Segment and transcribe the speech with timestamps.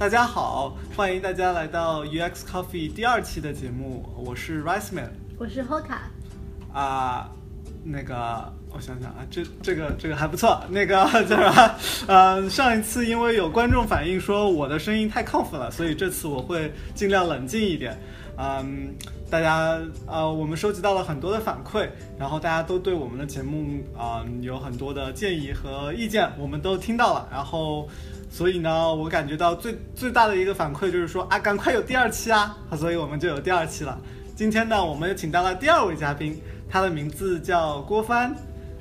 [0.00, 5.98] 大家好，欢迎大家来到 UX Coffee 第二期的节目，我是 Rice Man 我是 Hoka，
[6.72, 7.30] 啊、
[7.84, 11.74] 那个我想想啊，这这个这个还不错，那个 叫什么？
[12.08, 17.94] 呃，上一次因为有观众反映说我的声音太亢奋了，所以这次我会尽量冷静一点。
[18.38, 18.94] 嗯，
[19.30, 21.86] 大家呃，我们收集到了很多的反馈，
[22.18, 27.28] 然后大家都对我们的节目啊、有很多的建议和意见，我们都听到了。
[27.30, 27.86] 然后，
[28.32, 33.98] 所以呢，我感觉到最最大的一个反馈就是说啊，赶快有第二期啊，所以我们就有第二期了。
[34.36, 38.32] 今天呢，我们又请到了第二位嘉宾，他的名字叫郭帆，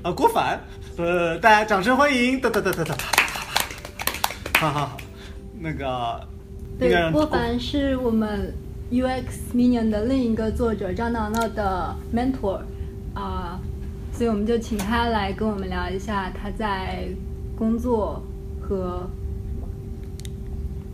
[0.03, 0.59] 呃，郭凡，
[0.97, 2.95] 呃，大家掌声欢迎，哒哒哒哒哒，
[4.59, 4.97] 好好好，
[5.59, 6.27] 那个，
[6.77, 8.53] 对，郭凡是我们
[8.91, 9.23] UX
[9.55, 12.61] Minion 的另一个作者张闹闹的 mentor
[13.15, 13.59] 啊、
[14.13, 17.09] 所以我们就请他来跟我们聊一下他在
[17.57, 18.23] 工作
[18.61, 19.09] 和。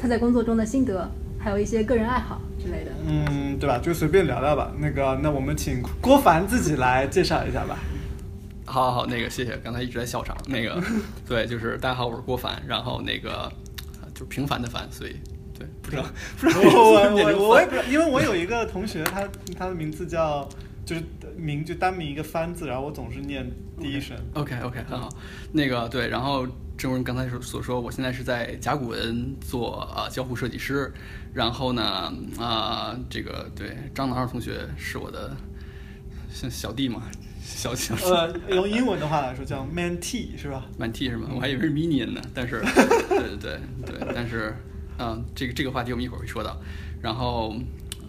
[0.05, 2.91] 他在工作中的心得，还有一些个人爱好之类的。
[3.07, 3.79] 嗯，对吧？
[3.79, 4.71] 就随便聊聊吧。
[4.77, 7.75] 那个，那我们请郭凡自己来介绍一下吧。
[8.65, 10.37] 好好好，那个谢谢，刚才一直在笑场。
[10.47, 10.79] 那个，
[11.27, 13.51] 对，就是大家好，我是郭凡，然后那个
[13.99, 15.15] 呃就是平凡的凡，所以
[15.57, 16.03] 对，不知道
[16.39, 16.69] 不知道我
[17.41, 20.47] 我我也不知道，因为我有一个同学，他他的名字叫
[20.85, 21.03] 就是
[21.35, 24.15] 名就单名一个帆字，然后我总是念第一声。
[24.33, 25.09] OK OK 很好，
[25.51, 26.47] 那个对，然后
[26.77, 30.93] 正如刚才所所说，我现在是在甲骨文做呃交互设计师，
[31.33, 35.35] 然后呢啊、这个对张挠挠同学是我的
[36.29, 37.03] 像小弟嘛，
[37.41, 40.65] 小小呃，用英文的话来说叫 mentee 是吧？
[40.77, 41.29] 满 T 是吗？
[41.33, 42.61] 我还以为是 Minion 呢，但是，
[43.09, 44.55] 对对对对，但是，
[44.99, 46.57] 嗯、这个这个话题我们一会儿会说到。
[47.01, 47.55] 然后，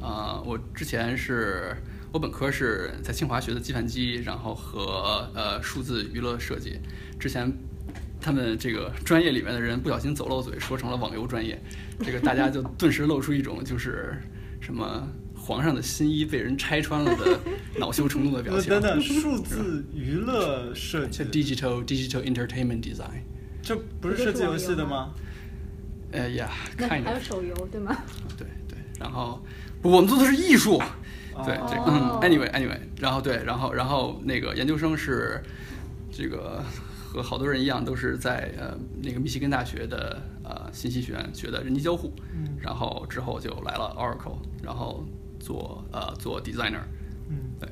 [0.01, 1.77] 呃，我之前是
[2.17, 6.81] 我本科是在清华学的计算机，然后和呃数字娱乐设计。
[7.21, 7.53] 之前
[8.19, 11.63] 他们这个专业里面的人不小心走漏嘴，说成了网游专业，
[12.03, 14.17] 这个大家就顿时露出一种就是
[14.63, 17.39] 什么皇上的新衣被人拆穿了的
[17.79, 18.73] 恼羞成怒的表情。
[18.73, 23.21] 呃等等，数字娱乐设计，digital digital entertainment design。
[23.63, 25.11] 这不是设计游戏的吗？
[26.13, 27.95] 哎呀，看一下，还有手游对吗？
[28.39, 29.45] 对对，然后
[29.83, 30.81] 我们做的是艺术，
[31.45, 35.43] 对哦这个嗯哦，anyway anyway，然后对，然后然后那个研究生是
[36.13, 36.63] 这个
[37.09, 45.05] 和好多人一样，都是在呃那个密西根大学的呃信息学院学的人机交互，嗯然后之后就来了 Oracle，然后
[45.39, 46.81] 做呃做 designer，
[47.29, 47.69] 嗯，对。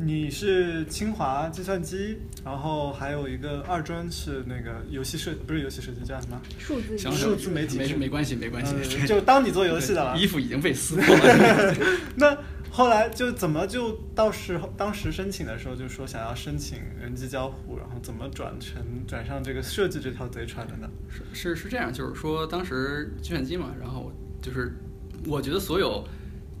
[0.00, 6.40] 你是清华计算机，然后还有一个二专是那个游戏设，不是游戏设计叫什么？
[6.56, 10.24] 数字行数字媒体是没没关系没关系，呃 就当你做游戏的了衣。
[10.24, 11.74] 服已经被撕 破了。
[12.14, 12.38] 那
[12.70, 20.88] 后来就怎么就到时候当时申请的时候就说想要申请人机交互，然后怎么转成转上这个设计这条贼船的呢？
[21.08, 24.72] 是是是这样，就是说当时计算机嘛，然后就是
[25.26, 26.06] 我觉得所有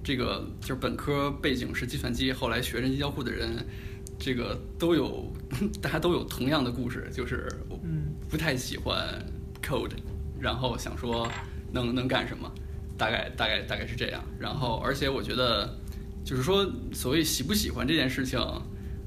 [0.02, 3.64] 这个就是本科背景是计算机，后来学人机交互的人，
[4.18, 5.32] 这个都有
[5.80, 7.48] 大家都有同样的故事，就是
[7.84, 9.24] 嗯不太喜欢
[9.62, 9.92] code，
[10.40, 11.30] 然后想说
[11.70, 12.50] 能能干什么，
[12.96, 14.24] 大概大概大概是这样。
[14.38, 15.78] 然后而且我觉得
[16.28, 18.38] 就是说所谓喜不喜欢这件事情，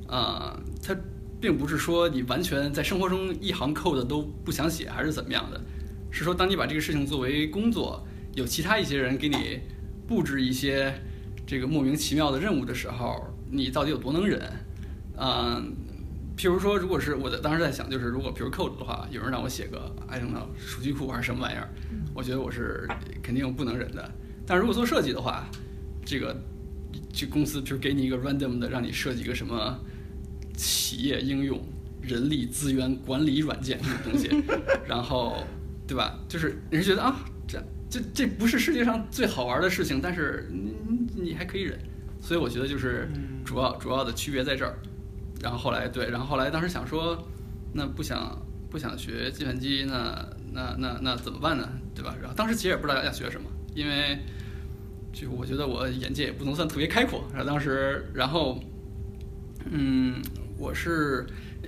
[0.08, 0.98] 啊、它
[1.40, 5.62] 并不是说你完全在生活中一行 code 都不想写还是怎么样的，
[6.10, 9.60] 是说当你把这个事情作为工作，有其他一些人给你
[10.08, 10.92] 布置一些
[11.46, 14.42] 这个莫名其妙的任务的时候，你到底有多能忍？
[15.16, 15.72] 嗯、
[16.36, 21.70] 譬如说，如果是我的当时在想，就是如果比如 code 的话，有人让我写个 I don't know 数据库还是什么玩意儿，
[22.16, 22.88] 我觉得我是
[23.22, 24.12] 肯定不能忍的。
[24.44, 25.48] 但如果做设计的话，
[26.04, 26.36] 这个
[27.14, 29.80] 这公司就是给你一个 random 的，让你设计一个什么
[30.56, 31.62] 企业应用、
[32.02, 34.30] 人力资源管理软件这种东西，
[34.88, 35.44] 然后
[35.88, 36.20] 对吧？
[36.28, 41.78] 就是人觉得啊，这这这不是世界上最好玩的事情，但是你你你还可以忍，
[42.22, 44.78] 所以我觉得就是嗯主要主要的区别在这儿。
[45.42, 47.18] 然后后来对，然后后来当时想说，
[47.74, 50.24] 那不想不想学计算机，那
[50.54, 51.68] 那那那怎么办呢？
[51.96, 52.16] 对吧？
[52.22, 54.20] 然后当时其实也不知道要学什么，因为
[55.14, 57.24] 就我觉得我眼界也不能算特别开阔。
[57.34, 58.60] 然后当时，然后
[59.70, 60.22] 嗯，
[60.58, 61.26] 我是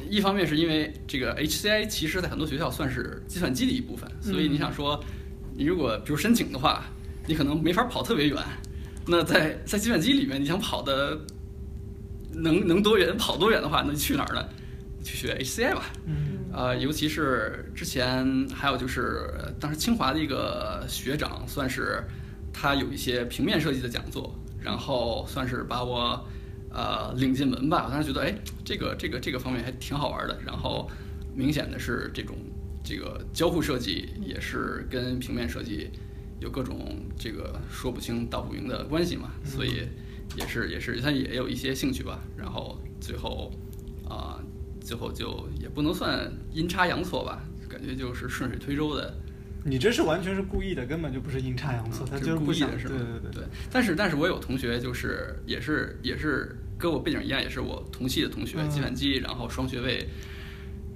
[0.09, 5.03] 一方面是因为这个 HCI 其实在很多学校算是计算机的一部分，所以你想说，
[5.55, 6.85] 你如果比如申请的话，
[7.27, 8.37] 你可能没法跑特别远。
[9.05, 11.19] 那在在计算机里面，你想跑的
[12.31, 14.47] 能能多远跑多远的话，那你去哪儿呢？
[15.03, 15.91] 去学 HCI 吧。
[16.05, 22.03] 嗯呃，尤其是之前还有就是呃当时清华的一个学长，算是
[22.53, 26.23] 他有一些平面设计的讲座，然后算是把我
[26.71, 27.85] 呃领进门吧。
[27.87, 28.33] 我当时觉得，哎，
[28.63, 30.39] 这个这个这个方面还挺好玩的。
[30.45, 30.89] 然后
[31.33, 32.37] 明显的是这种
[32.83, 35.89] 这个交互设计也是跟平面设计
[36.39, 39.87] 有各种这个说不清道不明的关系嘛，所以
[40.37, 43.51] 也是也是他也有一些兴趣吧，然后最后
[44.07, 44.39] 啊、
[44.79, 49.11] 最后就也不能算阴差阳错吧，感觉就是顺水推舟的。
[49.65, 52.95] 你这是完全是故意的，根本就不是阴差阳错，他就是故意的是吧？
[52.95, 53.31] 对对对。
[53.31, 53.43] 对。
[53.71, 60.07] 但是但是我有同学就是也是也是跟我背景一样，也是我同系的同学，嗯计算机，然后双学位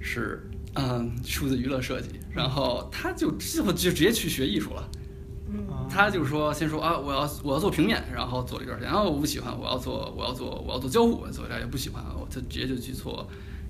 [0.00, 4.88] 是嗯数字娱乐设计，然后他就之后就直接去学艺术了。
[5.88, 13.26] 他就说先说啊，我要我要做平面，然后做了一段时间，然后我不喜欢，我要做我要做我要做交互，做一下也不喜欢，我他直接就去做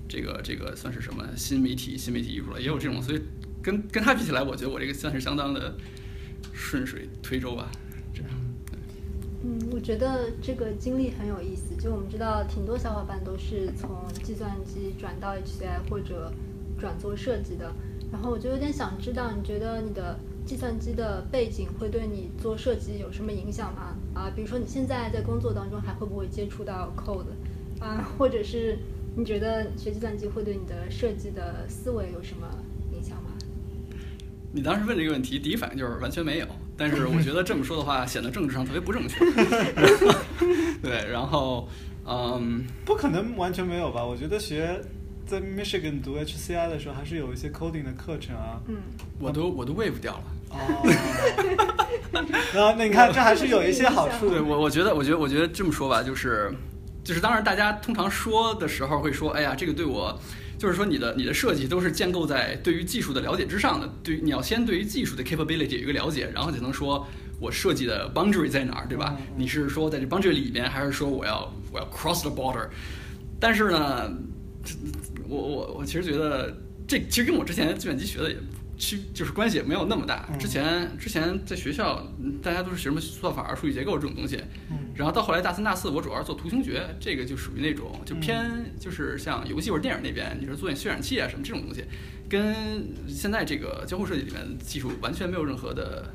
[0.09, 3.21] 这个这个算是什么新媒体新媒体艺术了，也有这种，所以
[3.61, 5.75] 跟跟他比起来，我觉得我这个算是相当的
[6.53, 7.71] 顺水推舟吧，
[8.13, 8.31] 这样。
[9.43, 11.75] 嗯，我觉得这个经历很有意思。
[11.81, 13.89] 就我们知道，挺多小伙伴都是从
[14.21, 16.31] 计算机转到 HCI 或者
[16.79, 17.73] 转做设计的。
[18.11, 23.95] 然后我就有点想知道，你觉得你的计算机的背景会对你做设计有什么影响吗？
[24.13, 27.23] 啊，比如说你现在在工作当中还会不会接触到 code？
[27.79, 28.77] 啊，或者是
[29.15, 32.65] 你觉得学计算机会对你的设计的思维有什么影响吗？
[34.51, 36.47] 你当时问这个问题，第一反应就是完全没有。
[36.75, 39.19] 但是我觉得这么说的话，显得政治上特别不正确。
[40.81, 41.67] 对，然后，
[42.07, 44.03] 嗯，不可能完全没有吧？
[44.03, 44.81] 我觉得学
[45.27, 48.59] 在 Michigan 读 HCI 的时候，还是有一些 coding 的课程啊。
[48.67, 48.77] 嗯，
[49.19, 50.23] 我都我都 wave 掉了。
[50.51, 50.57] 哦，
[52.55, 54.31] 然后那你看，这还是有一些好处的。
[54.31, 56.51] 对我，我觉得，我觉得，我觉得这么说吧，就是，
[57.03, 60.17] 就是，当然，大家通常说的时候会说，哎呀，这个对我，
[60.59, 67.07] 就是说你的你的设计都是建构在对于技术的了解之上的，对于你要先对于技术的 capability 有一个了解，然后才能说
[67.39, 69.17] 我设计的 boundary 在哪儿，对吧？
[69.37, 72.67] 你是说在这 boundary 里面，还是说我要我要 cross the border？
[73.39, 74.11] 但是呢，
[74.61, 74.75] 这
[75.29, 76.53] 我我我其实觉得
[76.85, 78.35] 这其实跟我之前计算机学的也
[78.79, 80.25] 区就是关系也没有那么大。
[80.31, 84.41] 嗯之前之前在学校，嗯大家都是学什么算法、数据结构这种东西，
[84.71, 91.83] 嗯然后到后来大三、大四，我主要是做图形学，这个就属于那种就嗯偏就是像游戏或者电影那边，你说做点渲染器啊什么这种东西，
[92.27, 92.55] 跟
[93.07, 96.11] 现在这个交互设计里面的技术完全没有任何的，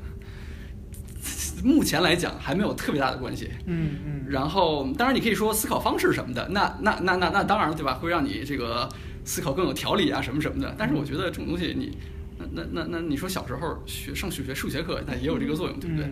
[1.63, 3.49] 目前来讲还没有特别大的关系。
[3.65, 4.25] 嗯嗯。
[4.27, 7.93] 然后，当然你可以说思考方式什么的，那那那那那当然了，对吧？
[7.93, 8.89] 会让你这个
[9.23, 10.73] 思考更有条理啊，什么什么的。
[10.77, 11.95] 但是我觉得这种东西你，
[12.37, 16.05] 那那那那你说小时候学上数学数学课，那也有这个作用，对不对？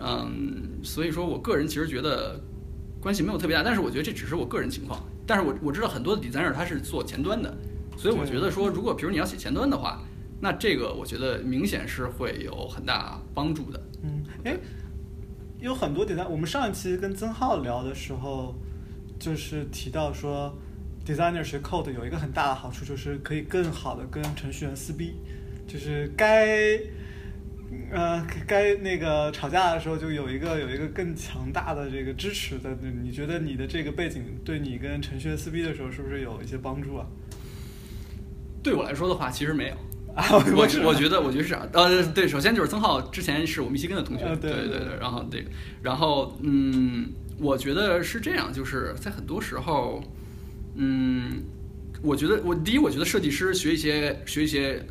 [0.00, 2.40] 嗯所以说我个人其实觉得
[3.00, 5.02] 关系没有特别大，但是我觉得这只是我个人情况。
[5.26, 7.54] 但是我我知道很多的 designer 他是做前端的，
[7.96, 10.02] 所以我觉得说，如果比如你要写前端的话，
[10.40, 13.82] 那这个我觉得明显是会有很大帮助的。
[14.02, 14.56] 嗯，哎，
[15.60, 18.54] 有很多 design，我们上一期跟曾浩聊的时候，
[19.18, 20.56] 就是提到说
[21.04, 25.16] ，designer 学 code 有一个很大的好处，就是可以更好的跟程序员撕逼，
[25.68, 26.80] 就是该。
[27.90, 32.76] 呃，该那个吵架的时候，就有一个有一个更强大的这个支持的。
[33.02, 37.06] 你觉得你的这个背景对你跟陈轩撕逼的时候，是不是有一些帮助啊？
[38.62, 39.74] 对我来说的话，其实没有。
[40.14, 45.46] 啊，我我觉得我觉得是啊，呃，对，首先就是曾浩之前是我密西根的同学，对对对，然后对，
[45.82, 50.02] 然后嗯，我觉得是这样，就是在很多时候，
[50.74, 51.42] 嗯，
[52.02, 54.84] 我觉得我第一，我觉得设计师学一些学一些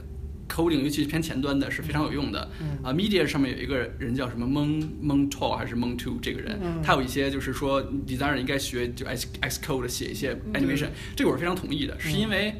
[0.47, 2.49] coding，尤其是偏前端的，是非常有用的。
[2.61, 12.55] 嗯啊，media 上面有一个人叫什么蒙蒙 t o 还是蒙 two 这个人，嗯他有一些就是说 designer 应该学就 X X code 写一些 animation，、这个我是非常同意的，是因为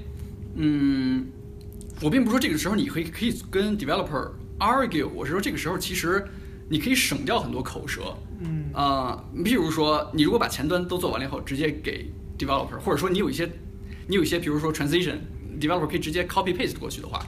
[0.56, 1.26] 嗯。
[2.00, 4.30] 我并不是说这个时候你可以可以跟 developer
[4.60, 6.24] argue，我是说这个时候其实
[6.70, 8.16] 你可以省掉很多口舌。
[8.40, 13.50] 嗯啊、譬如说你如果把前端都做完了以后，直接给 developer，或者说你有一些
[14.06, 17.26] 你有一些比如说 transition，developer 可以直接 copy paste 过去的话，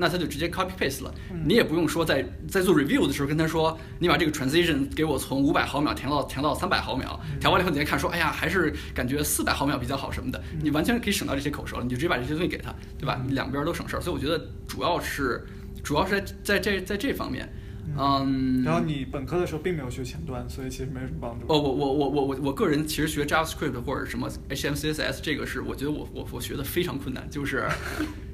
[0.00, 1.14] 那他就直接 copy paste 了，
[1.44, 13.22] 你也不用说在在做 review 的时候跟他说，你把这个 transition 给我从五百毫秒调到调到三百毫秒，调完了以后你再看说，哎呀，还是感觉四百毫秒比较好什么的，你完全可以省到这些口舌了，你就直接把这些东西给他，对吧？
[13.26, 15.46] 你两边都省事儿，所以我觉得主要是
[15.84, 17.46] 主要是在在这在这方面，
[17.98, 21.46] 嗯，然后你本科的时候并没有学前端，所以其实没什么帮助。
[21.46, 27.68] 哦，我我我我我我个人其实学 JavaScript 或者什么 HMCSS 这个是我觉得我我我学的非常困难，就是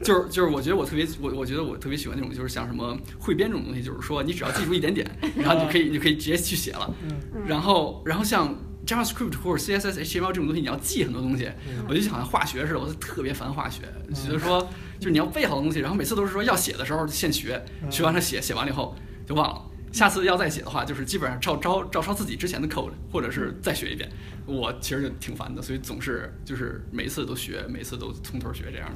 [0.02, 6.94] 就是就是我觉得我特别我我觉得我特别喜欢那种就是像什么汇编这种东西，就是说你只要记住一点点， 然后你就可以你就可以直接去写了。
[7.02, 7.16] 嗯。
[7.46, 8.54] 然后然后像
[8.86, 11.48] JavaScript 或者 CSS、HTML 这种东西，你要记很多东西，
[11.88, 13.82] 我就好像化学似的，我就特别烦化学，
[14.14, 14.60] 觉得说
[15.00, 17.60] 就是你要背好多东西，然后每次都是说要写的时候现学，
[17.90, 18.94] 学完了写，写完了以后
[19.26, 19.62] 就忘了。
[19.92, 24.09] 下次要再写的话，就是基本上照抄照抄自己之前的 code，或者是再学一遍。
[24.47, 28.88] 我其实就挺烦的，所以总是就是每一次都学，每次都从头学这样。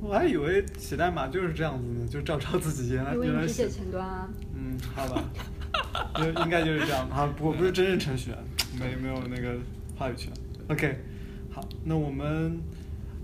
[0.00, 3.80] 我还以为写代码就是这样子呢，就照抄自己原来因为原来写你只写。
[3.80, 4.28] 前端啊。
[4.54, 5.24] 嗯，好吧。
[6.14, 8.38] 就应该就是这样啊，我不是真正程序员，
[8.78, 9.56] 没没有那个
[9.96, 10.32] 话语权。
[10.68, 10.98] OK，
[11.52, 12.58] 好，那我们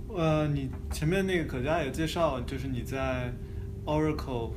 [0.08, 3.32] 呃，你前面那个可嘉也介绍，就是你在
[3.84, 4.52] Oracle，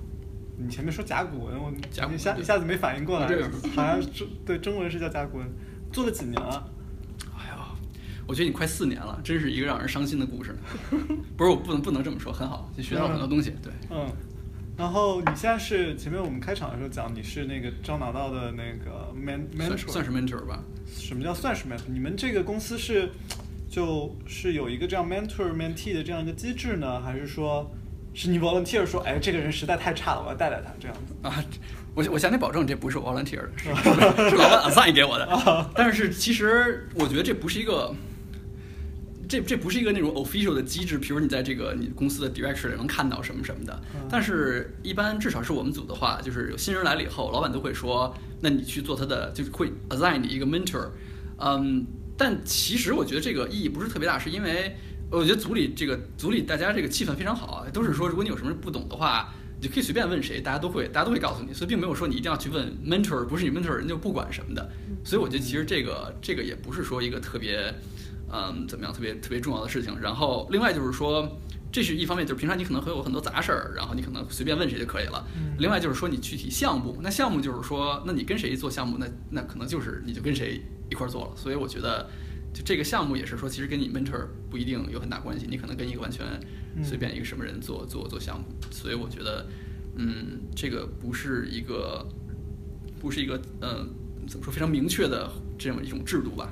[0.59, 3.27] 你前面说甲骨文，我甲骨文一下对一下子没反应过来，
[3.75, 5.47] 好像中对中文是叫甲骨文，
[5.93, 6.69] 做了几年了？
[7.37, 7.69] 哎呀，
[8.27, 10.57] 我觉得你快四年了，真是一个让人伤心的故事。
[11.37, 13.53] 不是，我不能不能这么说，很好，就学到了很多东西。
[13.61, 14.07] 对，嗯，
[14.75, 20.63] 然后你现在是前面我们开场的时候讲你是那个张拿到的那个 man 算 mentor，是算是 mentor 吧。
[20.87, 21.83] 什么叫算是 mentor？
[21.87, 23.11] 你们这个公司是
[23.69, 27.69] 就是有一个这样 mentor mentee 的这样一个机制呢，还是说
[28.17, 31.13] 是你 volunteer 说，哎，这个人实在太差了，我要带带他这样子？
[31.21, 31.45] 啊，
[31.93, 35.69] 我我向你保证，这不是我 volunteer 的，是是是老板 assign 给我的。
[35.75, 37.93] 但是其实我觉得这不是一个，
[39.29, 43.79] 这这不是一个那种 official 的机制，比如你在这个你公司的 directory 里能看到什么什么的。
[44.09, 50.89] 但是一般至少是我们组的话，就是有新人来了以后，老板都会说，那你去做他的，就是会 assign 你一个 mentor。
[51.37, 51.85] 嗯，
[52.17, 54.75] 但其实我觉得这个意义不是特别大，是因为
[55.09, 64.69] 我觉得组里这个组里大家这个气氛非常好啊，都是说如果你有什么不懂的话，你就可以随便问谁，大家都会大家都会告诉你，所以并没有说你一定要去问 mentor，不是你 mentor 人就不管什么的。
[65.03, 67.73] 所以我觉得其实这个这个也不是说一个特别
[68.31, 69.97] 嗯怎么样特别特别重要的事情。
[69.99, 71.37] 然后另外就是说。
[71.69, 75.23] 这是一方面，就是平常你可能会有很多杂事儿，然后你可能随便问谁就可以了。
[75.59, 81.31] 另外就是说你具体项目，那项目就是说，那你跟谁做项目，那那可能就是你就跟谁一块儿做了。
[81.35, 82.09] 所以我觉得，
[82.53, 86.25] 就这个项目也是说，其实跟你 mentor 不一定有很大关系，你可能跟一个完全
[86.83, 88.45] 随便一个什么人做做做项目。
[88.71, 89.45] 所以我觉得，
[89.95, 92.07] 嗯，这个不是一个
[92.99, 93.87] 不是一个嗯、呃、
[94.27, 96.49] 怎么说非常明确的这么一种制度吧。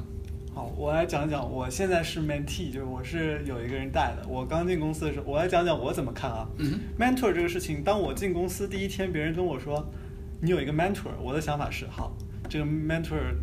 [0.53, 4.25] 好，我来讲讲，我现在是 mentee，就是我是有一个人带的。
[4.27, 6.47] 我刚进公司的时候，我来讲讲我怎么看啊。
[6.59, 9.91] 嗯 mentor 这个事情，当我进公司第一天，别人跟我说
[10.39, 12.15] 你有一个 mentor，我的想法是，好，
[12.47, 13.35] 这个 mentor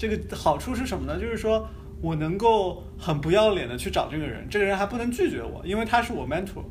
[0.00, 1.20] 这个好处是什么呢？
[1.20, 1.68] 就是说
[2.00, 6.64] 我能够很不要脸的去找这个人，这个人还不能拒绝我，因为他是我 mentor。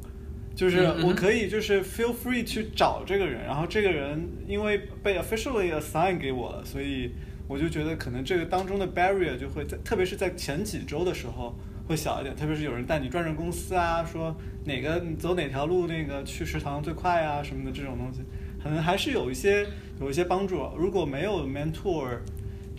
[0.55, 7.11] 就是我可以就是 feel free 去找这个人，然后这个人因为被 officially assign 给我了，所以
[7.47, 11.55] 我就觉得可能这个当中的 barrier 就会在，特别是在前几周的时候
[11.87, 18.21] 会小一点，特别是有人带你转转公司啊，说哪个走哪条路那个去食堂最快啊什么的这种东西，
[18.61, 19.67] 可能还是有一些
[20.01, 20.67] 有一些帮助。
[20.75, 22.17] 如果没有 mentor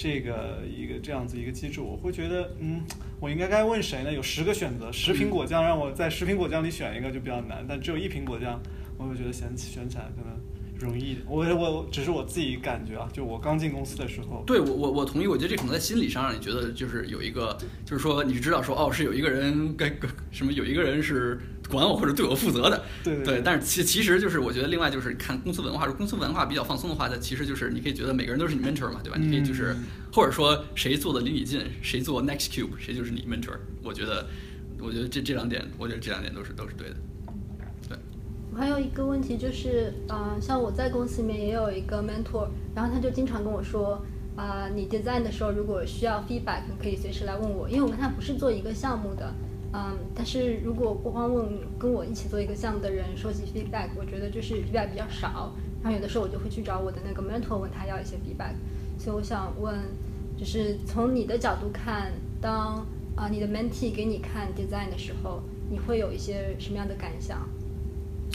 [0.03, 2.81] 这个一个这样子一个机制，我会觉得嗯，
[3.21, 4.11] 我应该该问谁呢？
[4.11, 8.59] 有十个选择，十瓶果酱让我在十瓶果酱里选一个就比较难，但只有一瓶果酱，
[8.97, 10.41] 我会觉得选起选起来可能。
[10.81, 17.55] 容易一点，我我只是我自己感觉啊，就我刚进公司的时候，对我我我同意，我觉得这可能在心理上让你觉得就是有一个，
[17.85, 19.93] 就是说你知道说哦是有一个人该
[20.31, 21.39] 什么有一个人是
[21.71, 29.17] 管我或者对我负责的，对对对但是其其实就是我觉得另外就是看公司文化，如果公司文化比较放松的话，那其实就是你可以觉得每个人都是你 mentor 嘛，对吧？
[29.19, 33.57] 你可以就是嗯或者说谁做的离你近，谁做 next cube，谁就是你 mentor。
[33.83, 34.27] 我觉得
[34.81, 36.97] 我觉得这这两点，我觉得这两点都是都是对的。
[38.53, 49.33] 我还有一个问题就是，呃，像我在公司里面也有一个 mentor，然后他就经常跟我说，啊、你 design 的时候如果需要 feedback，你可以随时来问我，因为我跟他不是做一个项目的，
[49.73, 51.49] 嗯，但是如果光问
[51.79, 58.55] 跟我一起做一个项目的人收集 feedback，我觉得就是 feedback 比较少，然后有的时候我就会去找我的那个 mentor 问他要一些 feedback，
[58.99, 59.75] 所以我想问，
[60.37, 62.87] 就是从你的角度看，当
[63.17, 67.49] 啊、你的 mentee 给你看 design 的时候，你会有一些什么样的感想？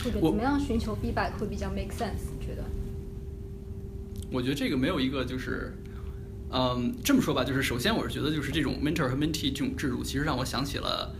[0.04, 2.30] 或者怎么样寻求 feedback 会比较 make sense？
[2.38, 2.62] 你觉得？
[4.30, 5.72] 我觉得这个没有一个就是，
[6.50, 11.14] 嗯，这么说吧，就是首先我是觉得就是这种 mentor 和 mentee 这种制度，其实让我想起了，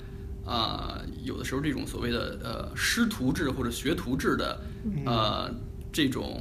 [0.46, 4.60] 啊、有的时候这种所谓的呃师徒制或者学徒制的，
[5.04, 5.52] 呃
[5.92, 6.40] 这种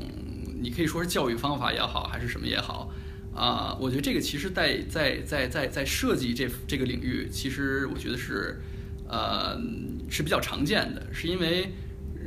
[0.61, 2.91] 你可以说是教育方法也好，还是什么也好，
[3.33, 8.61] 啊、我觉得这个其实在在在在在设计这这个领域，其实我觉得是
[9.09, 9.59] 呃
[10.09, 11.73] 是比较常见的，是因为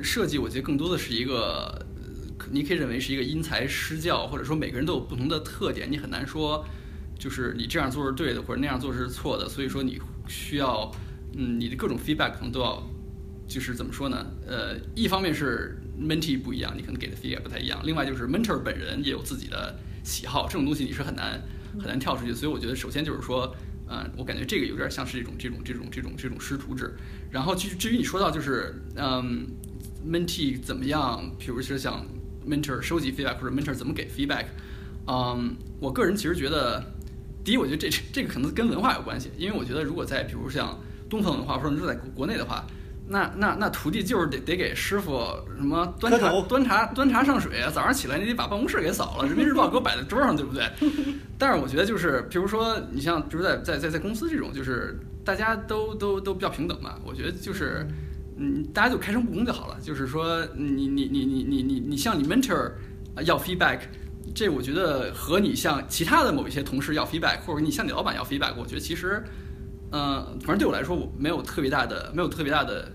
[0.02, 1.86] 设计我觉得更多的是一个。
[2.52, 6.64] 你可以认为是一个因材施教，或者说每个人都有不同的特点，你很难说
[7.18, 9.46] 就是你这样做是对的，或者那样做是错的。
[9.48, 10.90] 所以说你需要，
[11.34, 12.82] 嗯，你的各种 feedback 可能都要，
[13.46, 14.26] 就是怎么说呢？
[14.46, 21.40] 呃，一方面是 mentee 不一样，你可能给的 feedback 不太一样；另外就是 mentor 本人也有自己的喜好，这种东西你是很难
[21.78, 22.34] 很难跳出去。
[22.34, 23.54] 所以我觉得首先就是说。
[23.90, 26.94] 嗯，我感觉这个有点像是这种这种这种这种这种师徒制。
[27.30, 29.46] 然后至至于你说到就是，嗯
[30.06, 31.24] ，mentee 怎么样？
[31.38, 32.06] 比如说像
[32.46, 34.44] mentor 收集 feedback 或者 mentor 怎么给 feedback，
[35.06, 36.84] 嗯，我个人其实觉得，
[37.42, 42.64] 第一，我觉得这这个可能跟文化有关系，因为我觉得如果在比如像东方文化或者是在国内的话
[43.08, 45.20] 那那那徒弟就是得得给师傅
[45.56, 50.70] 什么端茶端茶端茶上水啊，早上起来你得把办公室给扫了，人民日报给我摆在桌上，对不对？
[51.38, 57.86] 但是我觉得就是，比如说你像，比如在在在在公司这种，就是大家都都都比较平等嘛，我觉得就是。
[58.40, 59.76] 嗯，大家就开诚布公就好了。
[59.82, 62.70] 就是说，你你你你你你你向你 mentor
[63.16, 63.80] 呃要 feedback，
[64.32, 69.20] 这我觉得和你向其他的某一些同事要 feedback，或者你向你老板要 feedback，我觉得其实，
[69.90, 72.90] 呃，反正对我来说，我没有特别大的没有特别大的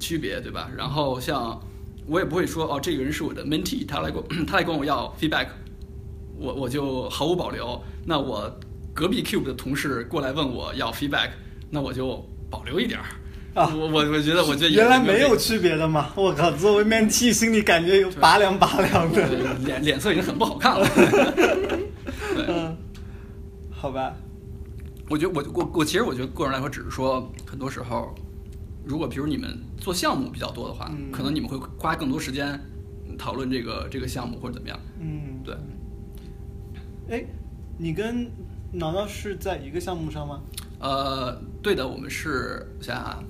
[0.00, 0.68] 区别，对吧？
[0.76, 1.60] 然后像
[2.06, 5.46] 我也不会说哦，这个人是我的 mentee，他来跟我 他来跟我要 feedback，
[6.38, 7.80] 我我就毫无保留。
[8.04, 8.52] 那我
[8.92, 11.30] 隔壁 cube 的同事过来问我要 feedback，
[11.70, 13.06] 那我就保留一点儿。
[13.54, 16.10] 啊我我我觉得我觉得原来没有区别的嘛！
[16.16, 19.28] 我靠，作为 mentee，心里感觉有拔凉拔凉的。
[19.58, 20.88] 脸脸色已经很不好看了。
[20.94, 22.74] 对 嗯，
[23.70, 24.14] 好吧，
[25.12, 28.14] 我觉得我我我其实我觉得个人来说，只是说很多时候，
[28.82, 32.58] 如果比如你们做项目比较多的话，嗯可能你们会花更多时间
[33.18, 34.80] 讨论这个这个项目或者怎么样。
[34.98, 35.54] 嗯，对，
[37.10, 37.26] 哎，
[37.76, 38.30] 你跟
[38.72, 40.40] 挠挠是在一个项目上吗？
[40.78, 43.22] 呃，对的，我们是我想想啊，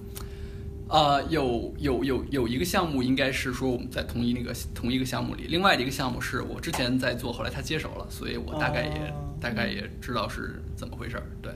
[0.86, 11.24] 呃，有有有有一个项目应该是说我们在同一那个同一个项目里，另外的一个项目是我之前在做，后来他接手了，所以我大概也、哦大概也知道是怎么回事儿。
[11.42, 11.52] 对，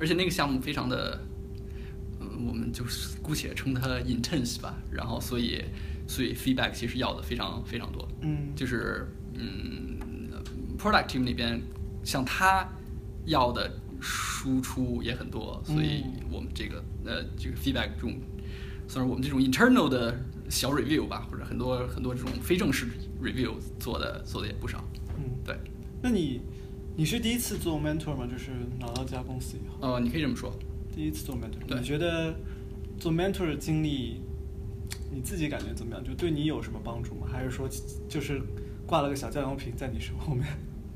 [0.00, 1.20] 而且那个项目非常的，
[2.20, 5.64] 嗯，我们就是姑且称它 intense 吧，然后所以
[6.06, 8.06] 所以 feedback 其实要的非常非常多。
[8.20, 9.98] 嗯，就是嗯
[10.78, 11.60] ，product team 那边
[12.04, 12.68] 像他
[13.26, 18.16] 要的输出也很多，所以我们这个呃这个 feedback 这种，
[18.86, 20.16] 算是我们这种 internal 的
[20.48, 22.86] 小 review 吧，或者很多很多这种非正式
[23.20, 24.82] review 做的做的也不少。
[25.18, 25.56] 嗯，对，
[26.00, 26.40] 那你
[26.98, 28.26] 你是第一次做 mentor 吗？
[28.28, 28.50] 就是
[28.80, 30.52] 拿到这家公司以后，呃，你可以这么说。
[30.92, 32.34] 第一次做 mentor，对你觉得
[32.98, 34.20] 做 mentor 的经历，
[35.08, 36.04] 你自己感觉怎么样？
[36.04, 37.28] 就对你有什么帮助吗？
[37.30, 37.68] 还是说
[38.08, 38.42] 就是
[38.84, 40.44] 挂了个小酱油瓶在你身后面？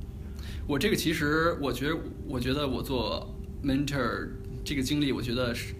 [0.66, 4.28] 我这个其实，我觉得，我觉得我做 mentor
[4.64, 5.72] 这个经历，我觉得是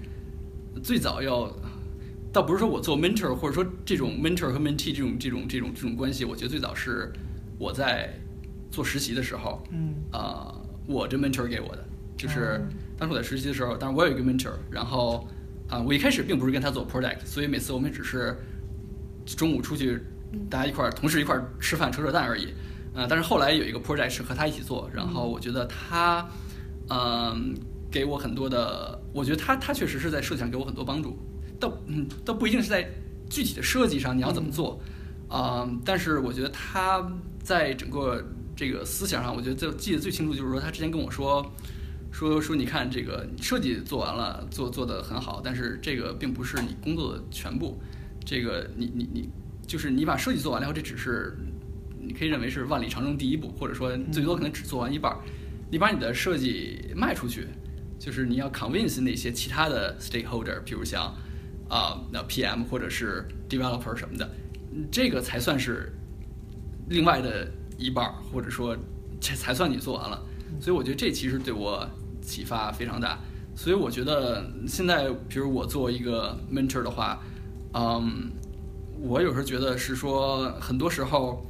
[0.84, 1.52] 最早要，
[2.32, 7.12] 倒不是说我做 mentor，或者说这种 mentor 和 mentee 这种这种这种这种关系，我觉得最早是
[7.58, 8.14] 我在
[8.72, 9.94] 做实习的时候，嗯。
[10.10, 10.52] 啊、
[10.86, 11.84] 我这 mentor 给我的，
[12.16, 12.60] 就是哦。
[12.98, 15.28] 当时我在实习的时候，当然我有一个 mentor，然后
[15.68, 18.36] 啊、我一开始并不是跟他做 project，所以每次我们只是
[19.24, 20.02] 中午出去，
[20.50, 22.52] 大家一块儿同事一块儿吃饭扯扯淡而已。
[22.94, 26.28] 呃，但是后来有一个 project 是和他一起做，然后我觉得他，
[26.90, 27.54] 嗯、
[27.90, 31.18] 给我很多的，我觉得他他确实是在设计上给我很多帮助，
[31.58, 32.86] 倒嗯倒不一定是在
[33.30, 34.78] 具体的设计上你要怎么做，
[35.28, 37.10] 啊、但是我觉得他
[37.42, 38.22] 在整个
[38.56, 41.44] 这个思想上，我觉得最记得最清楚就是说他之前跟我说。
[42.14, 47.80] 说说，你看这个设计做完了，做做的很好，但是这个并不是你工作的全部。
[48.22, 49.30] 这个你你你，
[49.66, 51.34] 就是你把设计做完了以后，这只是
[51.98, 55.18] 你可以认为是万里长征第一步，或者说最多可能只做完一半儿。
[55.70, 57.46] 你把你的设计卖出去，
[57.98, 61.04] 就是你要 convince 那些其他的 stakeholder，比如像
[61.70, 64.30] 啊那 PM 或者是 developer 什么的，
[64.70, 65.90] 嗯这个才算是
[66.90, 67.50] 另外的
[67.82, 68.76] 一半儿，或者说
[69.20, 70.22] 这才算你做完了。
[70.60, 71.86] 所以我觉得这其实对我
[72.22, 73.18] 启发非常大。
[73.54, 77.20] 所以我觉得现在，比如我作为一个 mentor 的话，
[77.74, 78.30] 嗯，
[78.98, 81.44] 我有时候觉得是说，很多时候，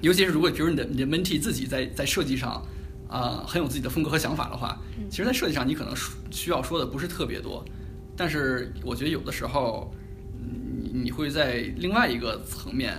[0.00, 2.62] 尤其是如果比如你的你的 mentee 自己在在设计上
[3.08, 4.78] 啊、很有自己的风格和想法的话，
[5.10, 7.64] 其实，在设计上你可能说需要说的不是特别多，
[8.14, 9.90] 但是我觉得有的时候，
[10.38, 12.94] 你你会在另外一个层面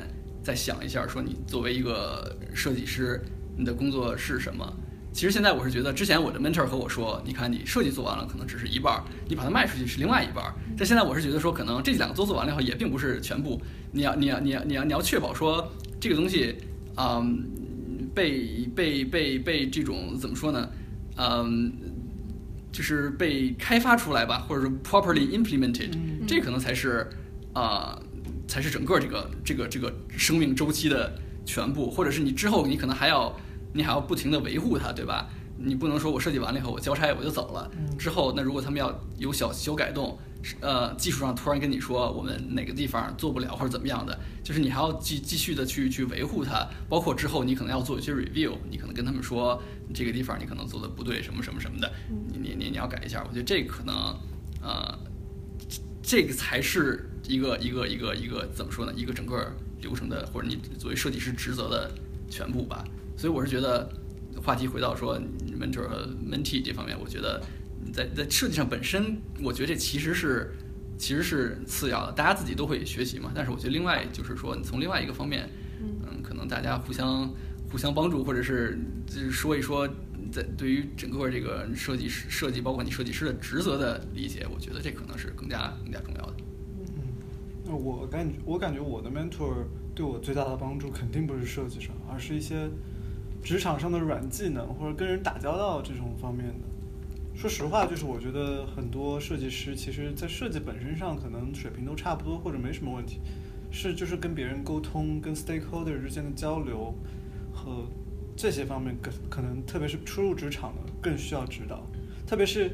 [0.50, 3.22] 再想一下，说你作为一个设计师，
[3.56, 4.68] 你的工作是什么？
[5.14, 10.56] 其实现在我是觉得，之前我的 mentor 和我说，你看你设计做完了，可能只是一半儿，你把它卖出去是另外一半儿。
[10.76, 13.62] 但现在我是觉得说，可能这两个都做完了以后，也并不是全部。
[13.92, 16.56] 你要你要你要你要你要确保说这个东西，
[16.98, 17.48] 嗯，
[18.16, 20.68] 被被被被这种怎么说呢？
[21.18, 21.72] 嗯，
[22.72, 27.08] 就是被开发出来吧，或者是 properly implemented，、嗯这可能才是
[27.54, 28.02] 啊、
[28.50, 31.14] 才是整个这个这个这个生命周期的
[31.46, 33.34] 全部，或者是你之后你可能还要
[33.72, 35.30] 你还要不停的维护它，对吧？
[35.62, 37.98] 你不能说我设计完了以后我交差我就走了，嗯。
[37.98, 40.18] 之后那如果他们要有小小改动，
[40.62, 49.62] 呃，技术上突然跟你说我们哪个地方做不了或者怎么样的，就是你还要继继续的去去维护它，包括之后你可能要做一些 review，你可能跟他们说
[49.94, 51.92] 这个地方你可能做的不对，什么什么什么的，
[52.32, 53.94] 你你你你要改一下，我觉得这可能
[54.62, 54.98] 呃，
[56.10, 58.92] 这个才是一个一个一个一个怎么说呢？
[58.96, 61.92] 一个整个流程的或者你作为设计师职责的
[62.28, 62.84] 全部吧。
[63.16, 63.88] 所以我是觉得，
[64.42, 65.22] 话题回到说
[65.62, 67.40] mentor 和 mentee 这方面，我觉得
[67.94, 70.52] 在在设计上本身，我觉得这其实是
[70.98, 73.32] 其实是次要的，大家自己都会学习嘛。
[73.36, 75.48] 但是我觉得另外就是说，你从另外一个方面，
[75.80, 77.32] 嗯，可能大家互相
[77.72, 79.88] 互相帮助，或者是就是说一说，
[80.32, 86.34] 在对于整个这个设计师设计，包括你设计师的职责的理解，我觉得这可能是更加更加重要的。
[86.78, 87.04] 嗯
[87.66, 92.70] 那我感觉，我感觉我的 mentor 对我最大的帮助肯定不是设计上，而是一些
[93.44, 96.68] 职场上的软技能或者跟人打交道这种方面的。
[97.36, 103.22] 说实话，就是我觉得很多设计师其实在设计本身上可能水平都差不多或者没什么问题，
[103.72, 106.94] 是就是跟别人沟通、跟 stakeholder 之间的交流
[107.54, 107.88] 和
[108.40, 111.86] 这些方面，可可能特别是初入职场的更需要指导。
[112.26, 112.72] 特别是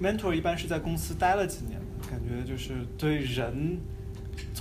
[0.00, 1.78] mentor 一般是在公司待了几年，
[2.10, 3.78] 感觉就是对人。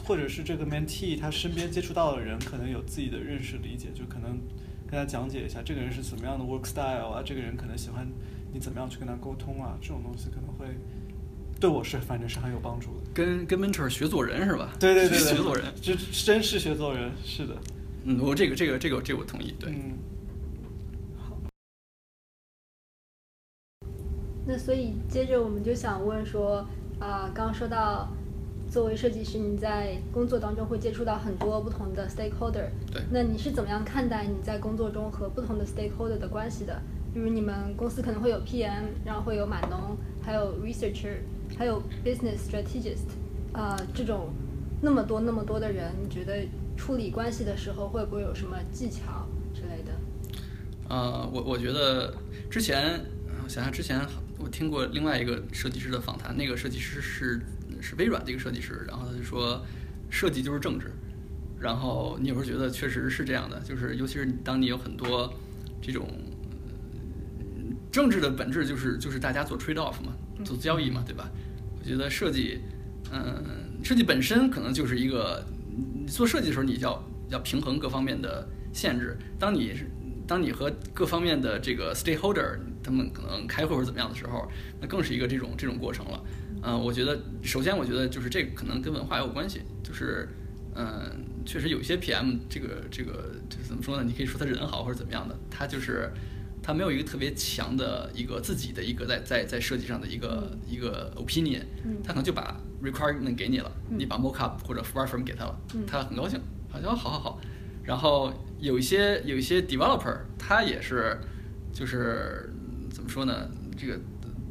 [0.05, 4.39] 或者是这个 mentee 他身边接触到的人可能有自己的认识理解，就可能
[4.89, 8.07] 跟他讲解一下这个人是怎么样的 work style 啊，这个人可能喜欢
[8.53, 10.65] 你怎么样去跟他沟通啊，这种东西可能会
[11.59, 13.11] 对我是反正是很有帮助的。
[13.13, 14.73] 跟跟 mentor 学做人是吧？
[14.79, 17.57] 对对对，学做人，这真是学做人，是的。
[18.05, 19.71] 嗯，我这个这个这个这个我同意，对。
[19.71, 19.97] 嗯。
[24.45, 26.65] 那所以接着我们就想问说，
[26.99, 28.07] 啊，刚刚说到。
[28.67, 32.67] 作为设计师，你在工作当中会接触到很多不同的 stakeholder。
[32.91, 32.99] 对。
[33.11, 36.81] 那你是怎么样看待你在工作中和不同的 stakeholder 的关系的？
[37.13, 41.17] 比如你们公司可能会有 PM，然后会有码农，还有 researcher，
[41.55, 43.05] 还有 business strategist，
[43.53, 44.29] 啊，这种
[44.81, 49.91] 那么多那么多的人，你觉得处理关系的时候会不会有什么技巧之类的？
[50.89, 52.11] 呃，我我觉得
[52.49, 52.99] 之前
[53.47, 54.01] 想想之前
[54.45, 57.41] 我听过另外一个设计师的访谈，那个设计师是。
[57.81, 59.63] 是微软的一个设计师，然后他就说，
[60.09, 60.91] 设计就是政治。
[61.59, 65.31] 然后你有时候觉得确实是这样的，就是尤其是当你有很多
[65.81, 66.07] 这种
[67.91, 71.29] 政治的本质，就是 就是大家做 trade off 嘛，做交易嘛，对吧？
[71.77, 72.61] 我觉得设计，
[73.11, 73.43] 嗯，
[73.83, 79.15] 设计本身可能就是一个，你做设计的时候，你要要平衡各方面的限制。
[79.37, 79.91] 当你是
[80.27, 84.47] 当你和各方面的这个 stakeholder 他们可能开会或者怎么样的时候，
[84.79, 86.23] 那更是一个这种这种过程了。
[86.63, 90.27] 嗯，我觉得首先，我觉得就是这个可能跟文化也有关系，就是，
[90.73, 94.03] 嗯，确实有一些 PM，这个这个这怎么说呢？
[94.03, 96.11] 你可以说他人好或者怎么样的，他就是
[96.63, 101.61] 他没有一个特别强的一个自己的一个在在在设计上的一个一个 opinion，
[102.03, 107.41] 他可能就把 requirement 给你了，你把 mockup 或者 wireframe 给他了，他很高兴，好像好好好。
[107.83, 111.17] 然后有一些有一些 developer，他也是
[111.73, 112.49] 就是
[112.91, 113.49] 怎么说呢？
[113.77, 113.99] 这个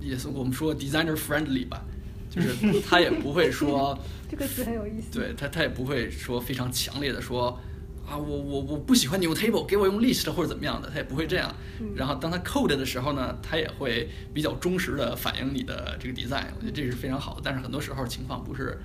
[0.00, 1.84] 也是我们说 designer friendly 吧。
[2.30, 3.96] 就是 他也不会说
[4.28, 5.16] 这个词很有意思。
[5.16, 7.56] 对他，他也不会说非常强烈的说
[8.04, 11.54] 啊，我我我不喜欢你用 table，给我用 list 或者怎么样的，他也不会这样。
[11.94, 17.40] 然后当他 code 的时候呢，他也会比较忠实的反映你的这个 design，我觉得这是非常好的。
[17.44, 18.76] 但是很多时候情况不是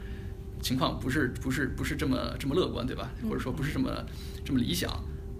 [0.62, 3.12] 情况不是不是不是这么这么乐观，对吧？
[3.24, 4.06] 或者说不是这么
[4.44, 4.92] 这么理想。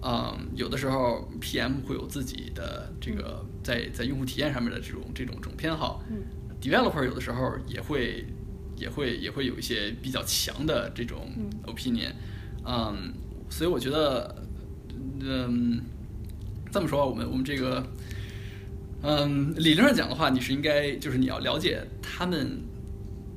[0.02, 6.02] 嗯，有的时候 PM 会有自己的这个在在用户体验上面的这种这种这种偏好。
[6.60, 8.26] developer 有的时候也会，
[8.76, 11.30] 也会也会有一些比较强的这种
[11.66, 12.12] opinion，
[12.66, 13.12] 嗯，
[13.48, 14.42] 所以我觉得，
[15.20, 15.80] 嗯，
[16.70, 17.82] 这么说，我们我们这个，
[19.02, 22.60] 嗯，理论上讲的话，你是应该就是你要了解他们，